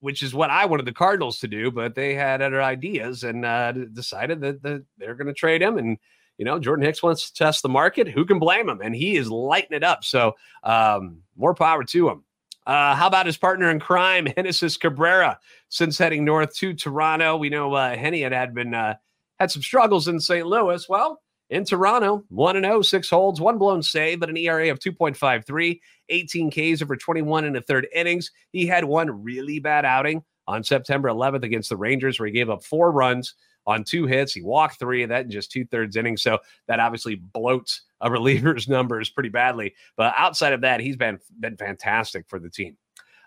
Which 0.00 0.22
is 0.22 0.34
what 0.34 0.50
I 0.50 0.66
wanted 0.66 0.86
the 0.86 0.92
Cardinals 0.92 1.38
to 1.40 1.48
do, 1.48 1.70
but 1.70 1.94
they 1.94 2.14
had 2.14 2.42
other 2.42 2.62
ideas 2.62 3.24
and 3.24 3.44
uh, 3.44 3.72
decided 3.72 4.40
that 4.42 4.62
the, 4.62 4.84
they're 4.98 5.14
going 5.14 5.28
to 5.28 5.32
trade 5.32 5.62
him 5.62 5.78
and 5.78 5.96
you 6.38 6.44
know, 6.44 6.58
Jordan 6.58 6.84
Hicks 6.84 7.02
wants 7.02 7.30
to 7.30 7.34
test 7.34 7.62
the 7.62 7.68
market. 7.68 8.08
Who 8.08 8.24
can 8.24 8.38
blame 8.38 8.68
him? 8.68 8.80
And 8.82 8.94
he 8.94 9.16
is 9.16 9.30
lighting 9.30 9.76
it 9.76 9.84
up. 9.84 10.04
So 10.04 10.34
um, 10.62 11.18
more 11.36 11.54
power 11.54 11.84
to 11.84 12.08
him. 12.08 12.24
Uh, 12.66 12.94
how 12.94 13.06
about 13.06 13.26
his 13.26 13.36
partner 13.36 13.70
in 13.70 13.78
crime, 13.78 14.26
Genesis 14.34 14.76
Cabrera, 14.76 15.38
since 15.68 15.98
heading 15.98 16.24
north 16.24 16.54
to 16.56 16.74
Toronto? 16.74 17.36
We 17.36 17.50
know 17.50 17.74
uh, 17.74 17.96
Henny 17.96 18.22
had, 18.22 18.32
had 18.32 18.54
been 18.54 18.74
uh, 18.74 18.94
had 19.38 19.50
some 19.50 19.62
struggles 19.62 20.08
in 20.08 20.18
St. 20.18 20.46
Louis. 20.46 20.88
Well, 20.88 21.20
in 21.50 21.64
Toronto, 21.64 22.24
1 22.30 22.62
0, 22.62 22.82
six 22.82 23.10
holds, 23.10 23.40
one 23.40 23.58
blown 23.58 23.82
save, 23.82 24.20
but 24.20 24.30
an 24.30 24.36
ERA 24.36 24.70
of 24.70 24.78
2.53, 24.78 25.78
18 26.08 26.50
Ks 26.50 26.82
over 26.82 26.96
21 26.96 27.44
and 27.44 27.56
a 27.56 27.60
third 27.60 27.86
innings. 27.94 28.30
He 28.50 28.66
had 28.66 28.84
one 28.84 29.22
really 29.22 29.58
bad 29.58 29.84
outing 29.84 30.24
on 30.46 30.64
September 30.64 31.08
11th 31.08 31.42
against 31.42 31.68
the 31.68 31.76
Rangers, 31.76 32.18
where 32.18 32.26
he 32.26 32.32
gave 32.32 32.50
up 32.50 32.64
four 32.64 32.90
runs 32.90 33.34
on 33.66 33.84
two 33.84 34.06
hits. 34.06 34.32
He 34.32 34.42
walked 34.42 34.78
three 34.78 35.02
of 35.02 35.08
that 35.08 35.24
in 35.24 35.30
just 35.30 35.50
two 35.50 35.64
thirds 35.64 35.96
innings. 35.96 36.22
So 36.22 36.38
that 36.68 36.80
obviously 36.80 37.16
bloats 37.16 37.80
a 38.00 38.10
reliever's 38.10 38.68
numbers 38.68 39.10
pretty 39.10 39.28
badly. 39.30 39.74
But 39.96 40.14
outside 40.16 40.52
of 40.52 40.62
that, 40.62 40.80
he's 40.80 40.96
been 40.96 41.18
been 41.38 41.56
fantastic 41.56 42.26
for 42.28 42.38
the 42.38 42.50
team. 42.50 42.76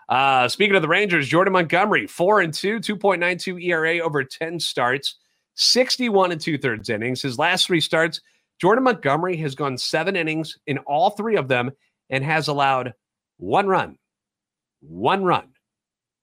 Uh, 0.08 0.48
speaking 0.48 0.74
of 0.74 0.82
the 0.82 0.88
Rangers, 0.88 1.28
Jordan 1.28 1.52
Montgomery, 1.52 2.06
four 2.06 2.40
and 2.40 2.52
two, 2.52 2.80
2.92 2.80 3.62
ERA 3.62 3.98
over 3.98 4.24
10 4.24 4.58
starts, 4.58 5.16
61 5.56 6.32
and 6.32 6.40
two 6.40 6.56
thirds 6.56 6.88
innings. 6.88 7.20
His 7.20 7.38
last 7.38 7.66
three 7.66 7.80
starts, 7.80 8.22
Jordan 8.58 8.84
Montgomery 8.84 9.36
has 9.36 9.54
gone 9.54 9.76
seven 9.76 10.16
innings 10.16 10.56
in 10.66 10.78
all 10.78 11.10
three 11.10 11.36
of 11.36 11.48
them 11.48 11.72
and 12.08 12.24
has 12.24 12.48
allowed 12.48 12.94
one 13.36 13.66
run, 13.66 13.98
one 14.80 15.24
run 15.24 15.48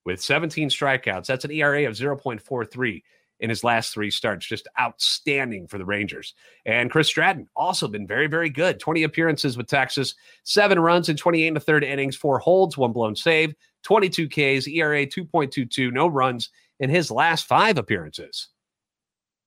with 0.03 0.21
17 0.21 0.69
strikeouts. 0.69 1.27
That's 1.27 1.45
an 1.45 1.51
ERA 1.51 1.87
of 1.87 1.93
0.43 1.93 3.03
in 3.39 3.49
his 3.49 3.63
last 3.63 3.93
three 3.93 4.11
starts. 4.11 4.45
Just 4.45 4.67
outstanding 4.79 5.67
for 5.67 5.77
the 5.77 5.85
Rangers. 5.85 6.33
And 6.65 6.91
Chris 6.91 7.07
Stratton 7.07 7.47
also 7.55 7.87
been 7.87 8.07
very, 8.07 8.27
very 8.27 8.49
good. 8.49 8.79
20 8.79 9.03
appearances 9.03 9.57
with 9.57 9.67
Texas, 9.67 10.15
seven 10.43 10.79
runs 10.79 11.09
in 11.09 11.17
28 11.17 11.47
and 11.47 11.57
a 11.57 11.59
third 11.59 11.83
innings, 11.83 12.15
four 12.15 12.39
holds, 12.39 12.77
one 12.77 12.91
blown 12.91 13.15
save, 13.15 13.53
22 13.83 14.27
Ks, 14.27 14.67
ERA 14.67 15.05
2.22, 15.05 15.91
no 15.91 16.07
runs 16.07 16.49
in 16.79 16.89
his 16.89 17.11
last 17.11 17.45
five 17.47 17.77
appearances. 17.77 18.49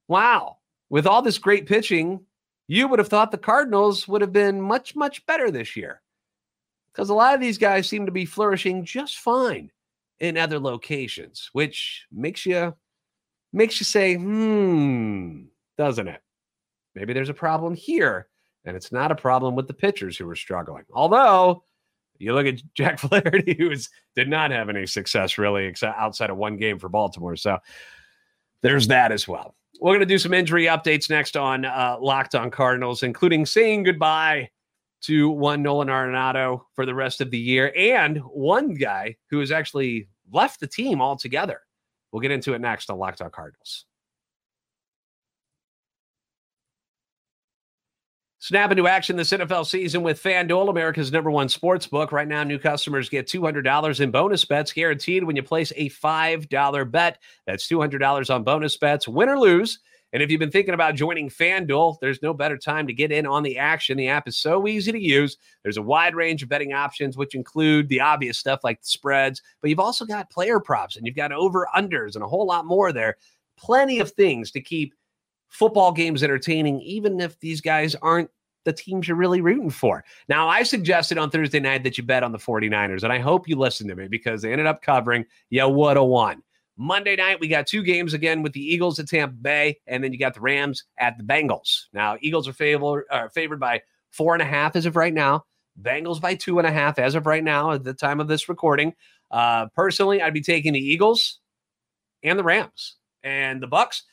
Wow. 0.06 0.58
With 0.90 1.06
all 1.06 1.22
this 1.22 1.38
great 1.38 1.66
pitching, 1.66 2.20
you 2.66 2.88
would 2.88 2.98
have 2.98 3.08
thought 3.08 3.30
the 3.30 3.38
Cardinals 3.38 4.06
would 4.08 4.20
have 4.20 4.32
been 4.32 4.60
much, 4.60 4.94
much 4.94 5.24
better 5.26 5.50
this 5.50 5.76
year. 5.76 6.00
Because 6.92 7.10
a 7.10 7.14
lot 7.14 7.34
of 7.34 7.40
these 7.40 7.58
guys 7.58 7.88
seem 7.88 8.06
to 8.06 8.12
be 8.12 8.24
flourishing 8.24 8.84
just 8.84 9.18
fine 9.18 9.70
in 10.20 10.36
other 10.36 10.58
locations, 10.58 11.50
which 11.52 12.06
makes 12.10 12.44
you 12.44 12.74
makes 13.52 13.80
you 13.80 13.84
say, 13.84 14.14
hmm, 14.14 15.44
doesn't 15.76 16.08
it? 16.08 16.20
Maybe 16.94 17.12
there's 17.12 17.28
a 17.28 17.34
problem 17.34 17.74
here, 17.74 18.28
and 18.64 18.76
it's 18.76 18.92
not 18.92 19.12
a 19.12 19.16
problem 19.16 19.54
with 19.54 19.68
the 19.68 19.74
pitchers 19.74 20.16
who 20.16 20.28
are 20.28 20.36
struggling. 20.36 20.84
Although 20.92 21.62
you 22.18 22.34
look 22.34 22.46
at 22.46 22.62
Jack 22.74 22.98
Flaherty, 22.98 23.54
who 23.54 23.74
did 24.14 24.28
not 24.28 24.50
have 24.50 24.68
any 24.68 24.86
success 24.86 25.38
really, 25.38 25.66
except 25.66 25.98
outside 25.98 26.30
of 26.30 26.36
one 26.36 26.56
game 26.56 26.78
for 26.78 26.88
Baltimore. 26.88 27.36
So 27.36 27.58
there's 28.62 28.88
that 28.88 29.12
as 29.12 29.28
well. 29.28 29.54
We're 29.80 29.92
going 29.92 30.00
to 30.00 30.06
do 30.06 30.18
some 30.18 30.34
injury 30.34 30.64
updates 30.64 31.08
next 31.08 31.36
on 31.36 31.64
uh, 31.64 31.98
Locked 32.00 32.34
on 32.34 32.50
Cardinals, 32.50 33.04
including 33.04 33.46
saying 33.46 33.84
goodbye 33.84 34.50
to 35.02 35.30
one 35.30 35.62
Nolan 35.62 35.88
Arenado 35.88 36.62
for 36.74 36.84
the 36.84 36.94
rest 36.94 37.20
of 37.20 37.30
the 37.30 37.38
year 37.38 37.72
and 37.76 38.18
one 38.18 38.74
guy 38.74 39.16
who 39.30 39.38
has 39.38 39.52
actually 39.52 40.08
left 40.32 40.58
the 40.58 40.66
team 40.66 41.00
altogether. 41.00 41.60
We'll 42.12 42.20
get 42.20 42.30
into 42.30 42.54
it 42.54 42.60
next 42.60 42.90
on 42.90 42.98
Locked 42.98 43.20
On 43.20 43.30
Cardinals. 43.30 43.84
Snap 48.40 48.70
into 48.70 48.86
action 48.86 49.16
this 49.16 49.32
NFL 49.32 49.66
season 49.66 50.02
with 50.04 50.22
FanDuel, 50.22 50.70
America's 50.70 51.10
number 51.10 51.30
one 51.30 51.48
sports 51.48 51.88
book. 51.88 52.12
Right 52.12 52.28
now, 52.28 52.44
new 52.44 52.58
customers 52.58 53.08
get 53.08 53.26
$200 53.26 54.00
in 54.00 54.10
bonus 54.12 54.44
bets 54.44 54.72
guaranteed 54.72 55.24
when 55.24 55.34
you 55.34 55.42
place 55.42 55.72
a 55.74 55.90
$5 55.90 56.90
bet. 56.90 57.18
That's 57.46 57.68
$200 57.68 58.34
on 58.34 58.44
bonus 58.44 58.76
bets, 58.76 59.08
win 59.08 59.28
or 59.28 59.38
lose. 59.38 59.80
And 60.12 60.22
if 60.22 60.30
you've 60.30 60.40
been 60.40 60.50
thinking 60.50 60.74
about 60.74 60.94
joining 60.94 61.28
FanDuel, 61.28 61.98
there's 62.00 62.22
no 62.22 62.32
better 62.32 62.56
time 62.56 62.86
to 62.86 62.92
get 62.92 63.12
in 63.12 63.26
on 63.26 63.42
the 63.42 63.58
action. 63.58 63.98
The 63.98 64.08
app 64.08 64.26
is 64.26 64.36
so 64.36 64.66
easy 64.66 64.90
to 64.92 64.98
use. 64.98 65.36
There's 65.62 65.76
a 65.76 65.82
wide 65.82 66.14
range 66.14 66.42
of 66.42 66.48
betting 66.48 66.72
options, 66.72 67.16
which 67.16 67.34
include 67.34 67.88
the 67.88 68.00
obvious 68.00 68.38
stuff 68.38 68.60
like 68.64 68.80
the 68.80 68.88
spreads, 68.88 69.42
but 69.60 69.68
you've 69.70 69.80
also 69.80 70.06
got 70.06 70.30
player 70.30 70.60
props 70.60 70.96
and 70.96 71.06
you've 71.06 71.16
got 71.16 71.32
over 71.32 71.68
unders 71.76 72.14
and 72.14 72.24
a 72.24 72.28
whole 72.28 72.46
lot 72.46 72.64
more 72.64 72.92
there. 72.92 73.16
Plenty 73.58 74.00
of 74.00 74.12
things 74.12 74.50
to 74.52 74.60
keep 74.60 74.94
football 75.48 75.92
games 75.92 76.22
entertaining, 76.22 76.80
even 76.80 77.20
if 77.20 77.38
these 77.40 77.60
guys 77.60 77.94
aren't 77.96 78.30
the 78.64 78.72
teams 78.72 79.08
you're 79.08 79.16
really 79.16 79.40
rooting 79.40 79.70
for. 79.70 80.04
Now, 80.28 80.48
I 80.48 80.62
suggested 80.62 81.16
on 81.16 81.30
Thursday 81.30 81.60
night 81.60 81.82
that 81.84 81.96
you 81.96 82.04
bet 82.04 82.22
on 82.22 82.32
the 82.32 82.38
49ers, 82.38 83.02
and 83.02 83.12
I 83.12 83.18
hope 83.18 83.48
you 83.48 83.56
listened 83.56 83.88
to 83.90 83.96
me 83.96 84.08
because 84.08 84.42
they 84.42 84.52
ended 84.52 84.66
up 84.66 84.82
covering. 84.82 85.24
You 85.48 85.68
would 85.68 85.96
have 85.96 86.06
won. 86.06 86.42
Monday 86.80 87.16
night, 87.16 87.40
we 87.40 87.48
got 87.48 87.66
two 87.66 87.82
games 87.82 88.14
again 88.14 88.40
with 88.40 88.52
the 88.52 88.62
Eagles 88.62 89.00
at 89.00 89.08
Tampa 89.08 89.34
Bay, 89.34 89.78
and 89.88 90.02
then 90.02 90.12
you 90.12 90.18
got 90.18 90.34
the 90.34 90.40
Rams 90.40 90.84
at 90.96 91.18
the 91.18 91.24
Bengals. 91.24 91.86
Now, 91.92 92.16
Eagles 92.20 92.46
are 92.46 92.52
favored, 92.52 93.04
uh, 93.10 93.28
favored 93.28 93.58
by 93.58 93.82
four 94.12 94.34
and 94.34 94.42
a 94.42 94.46
half 94.46 94.76
as 94.76 94.86
of 94.86 94.94
right 94.94 95.12
now. 95.12 95.44
Bengals 95.82 96.20
by 96.20 96.36
two 96.36 96.58
and 96.58 96.66
a 96.66 96.70
half 96.70 97.00
as 97.00 97.16
of 97.16 97.26
right 97.26 97.42
now 97.42 97.72
at 97.72 97.82
the 97.82 97.94
time 97.94 98.20
of 98.20 98.28
this 98.28 98.48
recording. 98.48 98.94
Uh, 99.30 99.66
personally, 99.74 100.22
I'd 100.22 100.32
be 100.32 100.40
taking 100.40 100.72
the 100.72 100.78
Eagles 100.78 101.40
and 102.22 102.38
the 102.38 102.44
Rams 102.44 102.96
and 103.24 103.60
the 103.60 103.66
Bucks. 103.66 104.04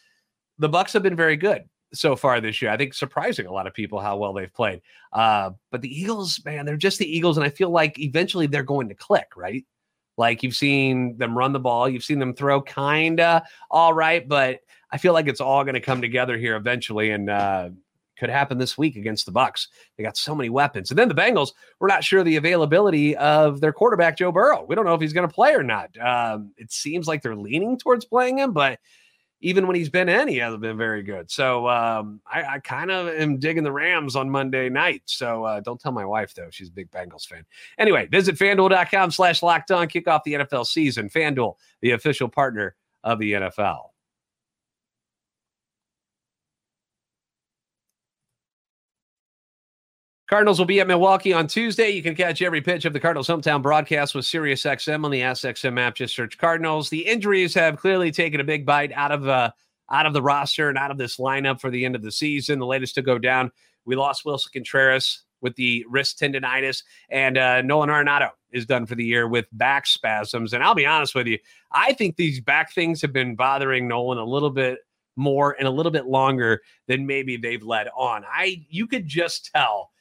The 0.57 0.69
Bucks 0.69 0.93
have 0.93 1.03
been 1.03 1.15
very 1.15 1.37
good 1.37 1.65
so 1.93 2.15
far 2.15 2.41
this 2.41 2.61
year. 2.61 2.71
I 2.71 2.77
think 2.77 2.95
surprising 2.95 3.45
a 3.45 3.53
lot 3.53 3.67
of 3.67 3.73
people 3.73 3.99
how 3.99 4.17
well 4.17 4.33
they've 4.33 4.53
played. 4.53 4.81
Uh, 5.13 5.51
but 5.71 5.81
the 5.81 5.89
Eagles, 5.89 6.41
man, 6.43 6.65
they're 6.65 6.77
just 6.77 6.97
the 6.97 7.15
Eagles, 7.15 7.37
and 7.37 7.45
I 7.45 7.49
feel 7.49 7.69
like 7.69 7.99
eventually 7.99 8.47
they're 8.47 8.63
going 8.63 8.89
to 8.89 8.95
click, 8.95 9.27
right? 9.35 9.65
Like 10.17 10.43
you've 10.43 10.55
seen 10.55 11.17
them 11.17 11.37
run 11.37 11.53
the 11.53 11.59
ball, 11.59 11.89
you've 11.89 12.03
seen 12.03 12.19
them 12.19 12.33
throw 12.33 12.61
kinda 12.61 13.43
all 13.69 13.93
right, 13.93 14.27
but 14.27 14.59
I 14.91 14.97
feel 14.97 15.13
like 15.13 15.27
it's 15.27 15.41
all 15.41 15.63
going 15.63 15.73
to 15.73 15.81
come 15.81 16.01
together 16.01 16.37
here 16.37 16.55
eventually, 16.55 17.11
and 17.11 17.29
uh, 17.29 17.69
could 18.17 18.29
happen 18.29 18.57
this 18.57 18.77
week 18.77 18.95
against 18.95 19.25
the 19.25 19.31
Bucks. 19.31 19.67
They 19.97 20.03
got 20.03 20.17
so 20.17 20.33
many 20.33 20.49
weapons, 20.49 20.89
and 20.89 20.97
then 20.97 21.09
the 21.09 21.15
Bengals. 21.15 21.49
We're 21.79 21.87
not 21.87 22.03
sure 22.03 22.23
the 22.23 22.37
availability 22.37 23.15
of 23.17 23.59
their 23.59 23.73
quarterback 23.73 24.17
Joe 24.17 24.31
Burrow. 24.31 24.63
We 24.63 24.75
don't 24.75 24.85
know 24.85 24.93
if 24.93 25.01
he's 25.01 25.13
going 25.13 25.27
to 25.27 25.33
play 25.33 25.53
or 25.53 25.63
not. 25.63 25.89
Um, 25.97 26.51
it 26.57 26.71
seems 26.71 27.07
like 27.07 27.21
they're 27.21 27.35
leaning 27.35 27.77
towards 27.77 28.05
playing 28.05 28.39
him, 28.39 28.53
but 28.53 28.79
even 29.45 29.67
when 29.67 29.75
he's 29.75 29.91
been 29.91 30.09
in, 30.09 30.27
he 30.27 30.37
hasn't 30.37 30.63
been 30.63 30.75
very 30.75 31.03
good. 31.03 31.29
So 31.29 31.69
um, 31.69 32.19
I, 32.25 32.55
I 32.55 32.59
kind 32.59 32.89
of 32.89 33.09
am 33.09 33.37
digging 33.37 33.63
the 33.63 33.71
Rams 33.71 34.15
on 34.15 34.27
Monday 34.27 34.69
night. 34.69 35.03
So 35.05 35.43
uh, 35.43 35.59
don't 35.59 35.79
tell 35.79 35.91
my 35.91 36.03
wife, 36.03 36.33
though. 36.33 36.49
She's 36.49 36.69
a 36.69 36.71
big 36.71 36.89
Bengals 36.89 37.27
fan. 37.27 37.45
Anyway, 37.77 38.07
visit 38.07 38.37
fanduel.com 38.37 39.11
slash 39.11 39.43
locked 39.43 39.69
on. 39.69 39.87
Kick 39.87 40.07
off 40.07 40.23
the 40.23 40.33
NFL 40.33 40.65
season. 40.65 41.09
Fanduel, 41.09 41.57
the 41.81 41.91
official 41.91 42.27
partner 42.27 42.75
of 43.03 43.19
the 43.19 43.33
NFL. 43.33 43.89
Cardinals 50.35 50.59
will 50.59 50.65
be 50.65 50.81
at 50.81 50.87
Milwaukee 50.87 51.31
on 51.31 51.47
Tuesday. 51.47 51.91
You 51.91 52.03
can 52.03 52.13
catch 52.13 52.41
every 52.41 52.59
pitch 52.59 52.83
of 52.83 52.91
the 52.91 52.99
Cardinals 52.99 53.29
hometown 53.29 53.61
broadcast 53.61 54.13
with 54.13 54.25
SiriusXM 54.25 55.05
on 55.05 55.09
the 55.09 55.21
SXM 55.21 55.79
app. 55.79 55.95
Just 55.95 56.13
search 56.13 56.37
Cardinals. 56.37 56.89
The 56.89 57.05
injuries 57.05 57.53
have 57.53 57.77
clearly 57.77 58.11
taken 58.11 58.41
a 58.41 58.43
big 58.43 58.65
bite 58.65 58.91
out 58.91 59.13
of 59.13 59.29
uh, 59.29 59.51
out 59.89 60.05
of 60.05 60.11
the 60.11 60.21
roster 60.21 60.67
and 60.67 60.77
out 60.77 60.91
of 60.91 60.97
this 60.97 61.15
lineup 61.15 61.61
for 61.61 61.69
the 61.69 61.85
end 61.85 61.95
of 61.95 62.01
the 62.01 62.11
season. 62.11 62.59
The 62.59 62.65
latest 62.65 62.95
to 62.95 63.01
go 63.01 63.17
down, 63.17 63.49
we 63.85 63.95
lost 63.95 64.25
Willson 64.25 64.51
Contreras 64.51 65.23
with 65.39 65.55
the 65.55 65.85
wrist 65.89 66.19
tendonitis, 66.19 66.83
and 67.09 67.37
uh, 67.37 67.61
Nolan 67.61 67.87
Arenado 67.87 68.31
is 68.51 68.65
done 68.65 68.85
for 68.85 68.95
the 68.95 69.05
year 69.05 69.29
with 69.29 69.45
back 69.53 69.87
spasms. 69.87 70.51
And 70.51 70.61
I'll 70.61 70.75
be 70.75 70.85
honest 70.85 71.15
with 71.15 71.27
you, 71.27 71.39
I 71.71 71.93
think 71.93 72.17
these 72.17 72.41
back 72.41 72.73
things 72.73 73.01
have 73.03 73.13
been 73.13 73.37
bothering 73.37 73.87
Nolan 73.87 74.17
a 74.17 74.25
little 74.25 74.49
bit 74.49 74.79
more 75.15 75.55
and 75.57 75.65
a 75.65 75.71
little 75.71 75.93
bit 75.93 76.07
longer 76.07 76.61
than 76.89 77.07
maybe 77.07 77.37
they've 77.37 77.63
led 77.63 77.87
on. 77.95 78.25
I 78.29 78.65
you 78.67 78.85
could 78.85 79.07
just 79.07 79.49
tell 79.55 79.91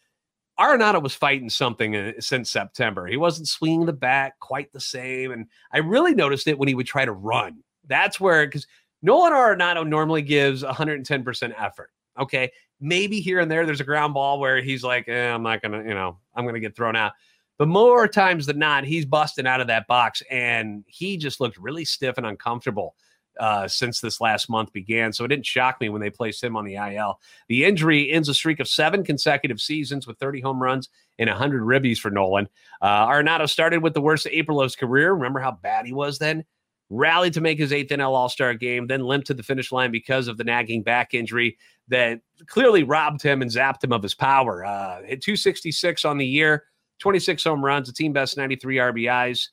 Arenado 0.59 1.03
was 1.03 1.15
fighting 1.15 1.51
something 1.51 1.97
uh, 1.97 2.13
since 2.21 2.51
September. 2.51 3.07
He 3.07 3.17
wasn't 3.17 3.49
swinging 3.49 3.87
the 3.87 3.93
bat 3.93 4.35
quite 4.41 4.73
the 4.73 4.81
same. 4.81 5.33
And 5.33 5.47
I 5.73 5.79
really 5.79 6.15
noticed 6.15 6.47
it 6.47 6.59
when 6.59 6.69
he 6.69 6.75
would 6.75 6.87
try 6.87 7.05
to 7.05 7.13
run. 7.13 7.63
That's 7.87 8.21
where, 8.21 8.47
because 8.47 8.67
Nolan 9.03 9.33
Arenado 9.33 9.87
normally 9.87 10.23
gives 10.23 10.63
110% 10.63 11.55
effort. 11.59 11.91
Okay. 12.19 12.51
Maybe 12.81 13.21
here 13.21 13.41
and 13.41 13.51
there, 13.51 13.67
there's 13.67 13.81
a 13.81 13.85
ground 13.85 14.15
ball 14.15 14.39
where 14.39 14.63
he's 14.63 14.85
like, 14.85 15.09
eh, 15.09 15.33
I'm 15.33 15.43
not 15.43 15.63
going 15.63 15.73
to, 15.73 15.89
you 15.89 15.95
know, 15.95 16.19
I'm 16.35 16.45
going 16.45 16.55
to 16.55 16.61
get 16.61 16.77
thrown 16.77 16.97
out. 16.97 17.13
But 17.59 17.69
more 17.69 18.09
times 18.09 18.47
than 18.47 18.59
not, 18.59 18.85
he's 18.85 19.07
busting 19.07 19.47
out 19.47 19.61
of 19.61 19.69
that 19.69 19.87
box 19.87 20.23
and 20.31 20.85
he 20.87 21.17
just 21.17 21.41
looked 21.41 21.57
really 21.57 21.85
stiff 21.85 22.19
and 22.19 22.27
uncomfortable 22.27 22.97
uh, 23.39 23.67
since 23.69 24.01
this 24.01 24.21
last 24.21 24.49
month 24.49 24.73
began. 24.73 25.13
So 25.13 25.25
it 25.25 25.29
didn't 25.29 25.47
shock 25.47 25.81
me 25.81 25.89
when 25.89 26.01
they 26.01 26.11
placed 26.11 26.43
him 26.43 26.57
on 26.57 26.65
the 26.65 26.77
IL. 26.77 27.21
The 27.49 27.65
injury 27.65 28.11
ends 28.11 28.29
a 28.29 28.35
streak 28.35 28.61
of 28.61 28.69
seven 28.69 29.05
consecutive 29.05 29.61
seasons 29.61 30.07
with 30.07 30.19
30 30.19 30.41
home 30.41 30.63
runs 30.63 30.89
and 31.19 31.29
100 31.29 31.63
ribbies 31.63 31.99
for 31.99 32.11
Nolan. 32.11 32.49
Uh, 32.81 33.07
Arenado 33.07 33.49
started 33.49 33.83
with 33.83 33.95
the 33.95 34.01
worst 34.01 34.27
April 34.31 34.61
of 34.61 34.67
his 34.67 34.77
career. 34.77 35.13
Remember 35.13 35.41
how 35.41 35.53
bad 35.53 35.87
he 35.87 35.93
was 35.93 36.19
then? 36.19 36.45
Rallied 36.91 37.33
to 37.35 37.41
make 37.41 37.59
his 37.59 37.73
eighth 37.73 37.91
NL 37.91 38.11
All 38.11 38.29
Star 38.29 38.55
game, 38.55 38.87
then 38.87 39.01
limped 39.01 39.27
to 39.29 39.35
the 39.35 39.43
finish 39.43 39.73
line 39.73 39.91
because 39.91 40.29
of 40.29 40.37
the 40.37 40.45
nagging 40.45 40.83
back 40.83 41.15
injury 41.15 41.57
that 41.89 42.21
clearly 42.47 42.83
robbed 42.83 43.23
him 43.23 43.43
and 43.43 43.51
zapped 43.51 43.83
him 43.83 43.93
of 43.93 44.03
his 44.03 44.15
power. 44.15 44.65
Uh, 44.65 44.99
hit 44.99 45.23
266 45.23 46.05
on 46.05 46.19
the 46.19 46.27
year, 46.27 46.65
26 47.01 47.43
home 47.43 47.65
runs, 47.65 47.89
a 47.89 47.93
team 47.93 48.13
best 48.13 48.37
93 48.37 48.77
RBIs, 48.77 49.49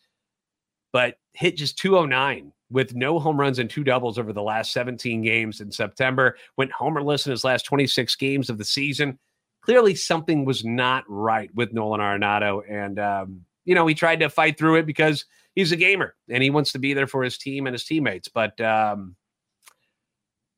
but 0.91 1.15
hit 1.33 1.55
just 1.55 1.77
209 1.77 2.51
with 2.71 2.95
no 2.95 3.19
home 3.19 3.39
runs 3.39 3.59
and 3.59 3.69
two 3.69 3.83
doubles 3.83 4.17
over 4.17 4.33
the 4.33 4.41
last 4.41 4.71
17 4.71 5.21
games 5.21 5.61
in 5.61 5.71
September, 5.71 6.37
went 6.57 6.71
homerless 6.71 7.25
in 7.25 7.31
his 7.31 7.43
last 7.43 7.65
26 7.65 8.15
games 8.15 8.49
of 8.49 8.57
the 8.57 8.65
season. 8.65 9.19
Clearly, 9.61 9.93
something 9.93 10.45
was 10.45 10.65
not 10.65 11.03
right 11.07 11.53
with 11.53 11.73
Nolan 11.73 11.99
Arenado. 11.99 12.61
And, 12.67 12.97
um, 12.97 13.41
you 13.65 13.75
know, 13.75 13.85
he 13.85 13.93
tried 13.93 14.21
to 14.21 14.29
fight 14.29 14.57
through 14.57 14.77
it 14.77 14.85
because 14.85 15.25
he's 15.53 15.71
a 15.71 15.75
gamer 15.75 16.15
and 16.29 16.41
he 16.41 16.49
wants 16.49 16.71
to 16.71 16.79
be 16.79 16.93
there 16.93 17.07
for 17.07 17.23
his 17.23 17.37
team 17.37 17.67
and 17.67 17.73
his 17.73 17.83
teammates. 17.83 18.27
But 18.27 18.59
um, 18.61 19.15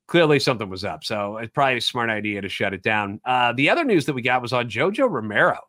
clearly, 0.08 0.40
something 0.40 0.70
was 0.70 0.86
up. 0.86 1.04
So 1.04 1.38
it's 1.38 1.52
probably 1.52 1.78
a 1.78 1.82
smart 1.82 2.10
idea 2.10 2.42
to 2.42 2.50
shut 2.50 2.74
it 2.74 2.84
down. 2.84 3.20
Uh, 3.26 3.52
the 3.52 3.70
other 3.70 3.84
news 3.84 4.06
that 4.06 4.14
we 4.14 4.22
got 4.22 4.42
was 4.42 4.54
on 4.54 4.70
Jojo 4.70 5.10
Romero 5.10 5.60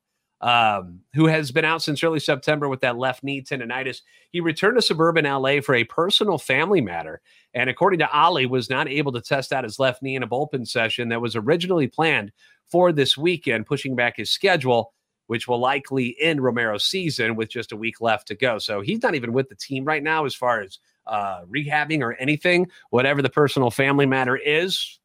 um, 0.41 1.01
who 1.15 1.27
has 1.27 1.51
been 1.51 1.65
out 1.65 1.83
since 1.83 2.03
early 2.03 2.21
September 2.21 2.69
with 2.69 2.81
that 2.81 2.99
left 2.99 3.25
knee 3.25 3.43
tendonitis. 3.43 4.03
He 4.31 4.41
returned 4.41 4.77
to 4.77 4.83
suburban 4.83 5.25
LA 5.25 5.61
for 5.61 5.75
a 5.75 5.85
personal 5.85 6.39
family 6.39 6.81
matter. 6.81 7.21
And 7.55 7.71
according 7.71 8.01
to 8.01 8.11
Ali, 8.11 8.47
was 8.47 8.69
not 8.69 8.89
able 8.89 9.13
to 9.13 9.21
test 9.21 9.53
out 9.53 9.65
his 9.65 9.79
left 9.79 10.03
knee 10.03 10.17
in 10.17 10.23
a 10.23 10.29
bullpen 10.29 10.67
session 10.69 11.09
that 11.09 11.21
was 11.21 11.37
originally 11.37 11.87
planned 11.87 12.33
for 12.67 12.93
this 12.93 13.17
weekend, 13.17 13.67
pushing 13.67 13.97
back 13.97 14.17
his 14.17 14.31
schedule, 14.31 14.93
which 15.29 15.49
will 15.49 15.61
likely 15.61 16.17
end 16.21 16.43
Romero's 16.43 16.85
season 16.85 17.37
with 17.37 17.49
just 17.49 17.73
a 17.73 17.77
week 17.77 18.01
left 18.01 18.29
to 18.29 18.35
go. 18.35 18.59
So 18.59 18.81
he's 18.81 19.03
not 19.03 19.15
even 19.15 19.33
with 19.33 19.49
the 19.49 19.55
team 19.55 19.85
right 19.85 20.03
now 20.03 20.27
as 20.27 20.35
far 20.35 20.61
as 20.61 20.79
uh, 21.07 21.45
rehabbing 21.45 22.03
or 22.03 22.15
anything. 22.15 22.67
Whatever 22.91 23.23
the 23.23 23.31
personal 23.31 23.71
family 23.71 24.07
matter 24.07 24.37
is, 24.37 24.99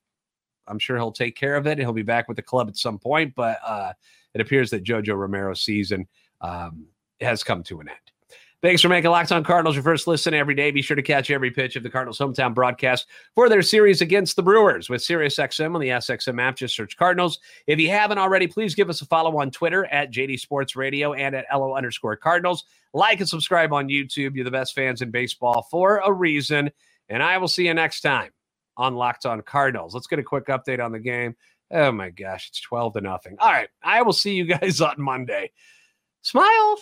I'm 0.68 0.80
sure 0.80 0.98
he'll 0.98 1.12
take 1.12 1.36
care 1.36 1.56
of 1.56 1.68
it. 1.68 1.78
He'll 1.78 1.94
be 1.94 2.04
back 2.04 2.28
with 2.28 2.38
the 2.38 2.44
club 2.44 2.68
at 2.68 2.78
some 2.78 3.00
point, 3.00 3.34
but 3.36 3.58
uh, 3.66 3.94
it 4.34 4.42
appears 4.42 4.70
that 4.72 4.84
Jojo 4.84 5.16
Romero's 5.16 5.62
season 5.62 6.08
um, 6.42 6.86
has 7.22 7.44
come 7.44 7.64
to 7.64 7.80
an 7.80 7.90
end. 7.90 7.98
Thanks 8.62 8.82
for 8.82 8.90
making 8.90 9.10
Locked 9.10 9.32
On 9.32 9.42
Cardinals 9.42 9.78
your 9.78 9.84
first 9.84 10.06
listen 10.06 10.34
every 10.34 10.54
day. 10.54 10.70
Be 10.70 10.82
sure 10.82 10.98
to 10.98 11.02
catch 11.02 11.32
every 11.32 11.50
pitch 11.50 11.78
of 11.78 11.84
the 11.84 11.90
Cardinals' 11.90 12.20
hometown 12.20 12.54
broadcast 12.54 13.08
for 13.34 13.48
their 13.48 13.62
series 13.62 14.02
against 14.02 14.36
the 14.36 14.44
Brewers 14.44 14.90
with 14.90 15.02
SiriusXM 15.02 15.74
on 15.74 15.80
the 15.80 15.88
SXM 15.88 16.42
app. 16.42 16.58
Just 16.58 16.76
search 16.76 16.98
Cardinals. 16.98 17.40
If 17.68 17.80
you 17.80 17.90
haven't 17.90 18.18
already, 18.18 18.48
please 18.48 18.76
give 18.76 18.90
us 18.90 19.02
a 19.02 19.06
follow 19.06 19.38
on 19.38 19.50
Twitter 19.50 19.86
at 19.86 20.12
JD 20.12 20.42
Sports 20.42 20.76
Radio 20.76 21.14
and 21.14 21.36
at 21.36 21.46
LO 21.54 21.74
underscore 21.74 22.18
Cardinals. 22.18 22.66
Like 22.94 23.22
and 23.22 23.30
subscribe 23.30 23.72
on 23.72 23.88
YouTube. 23.88 24.36
You're 24.36 24.44
the 24.44 24.52
best 24.52 24.76
fans 24.76 25.02
in 25.02 25.10
baseball 25.10 25.66
for 25.72 26.02
a 26.04 26.12
reason. 26.12 26.70
And 27.08 27.24
I 27.24 27.38
will 27.38 27.48
see 27.48 27.66
you 27.66 27.74
next 27.74 28.02
time 28.02 28.32
on 28.76 28.96
Locked 28.96 29.26
On 29.26 29.42
Cardinals. 29.42 29.94
Let's 29.94 30.08
get 30.08 30.20
a 30.20 30.24
quick 30.24 30.48
update 30.48 30.84
on 30.84 30.92
the 30.92 31.00
game. 31.00 31.34
Oh 31.72 31.92
my 31.92 32.10
gosh, 32.10 32.48
it's 32.50 32.62
12 32.62 32.94
to 32.94 33.02
nothing. 33.02 33.36
All 33.40 33.52
right. 33.52 33.70
I 33.84 34.02
will 34.02 34.14
see 34.14 34.34
you 34.34 34.46
guys 34.46 34.82
on 34.82 34.96
Monday. 34.98 35.52
Smile. 36.22 36.80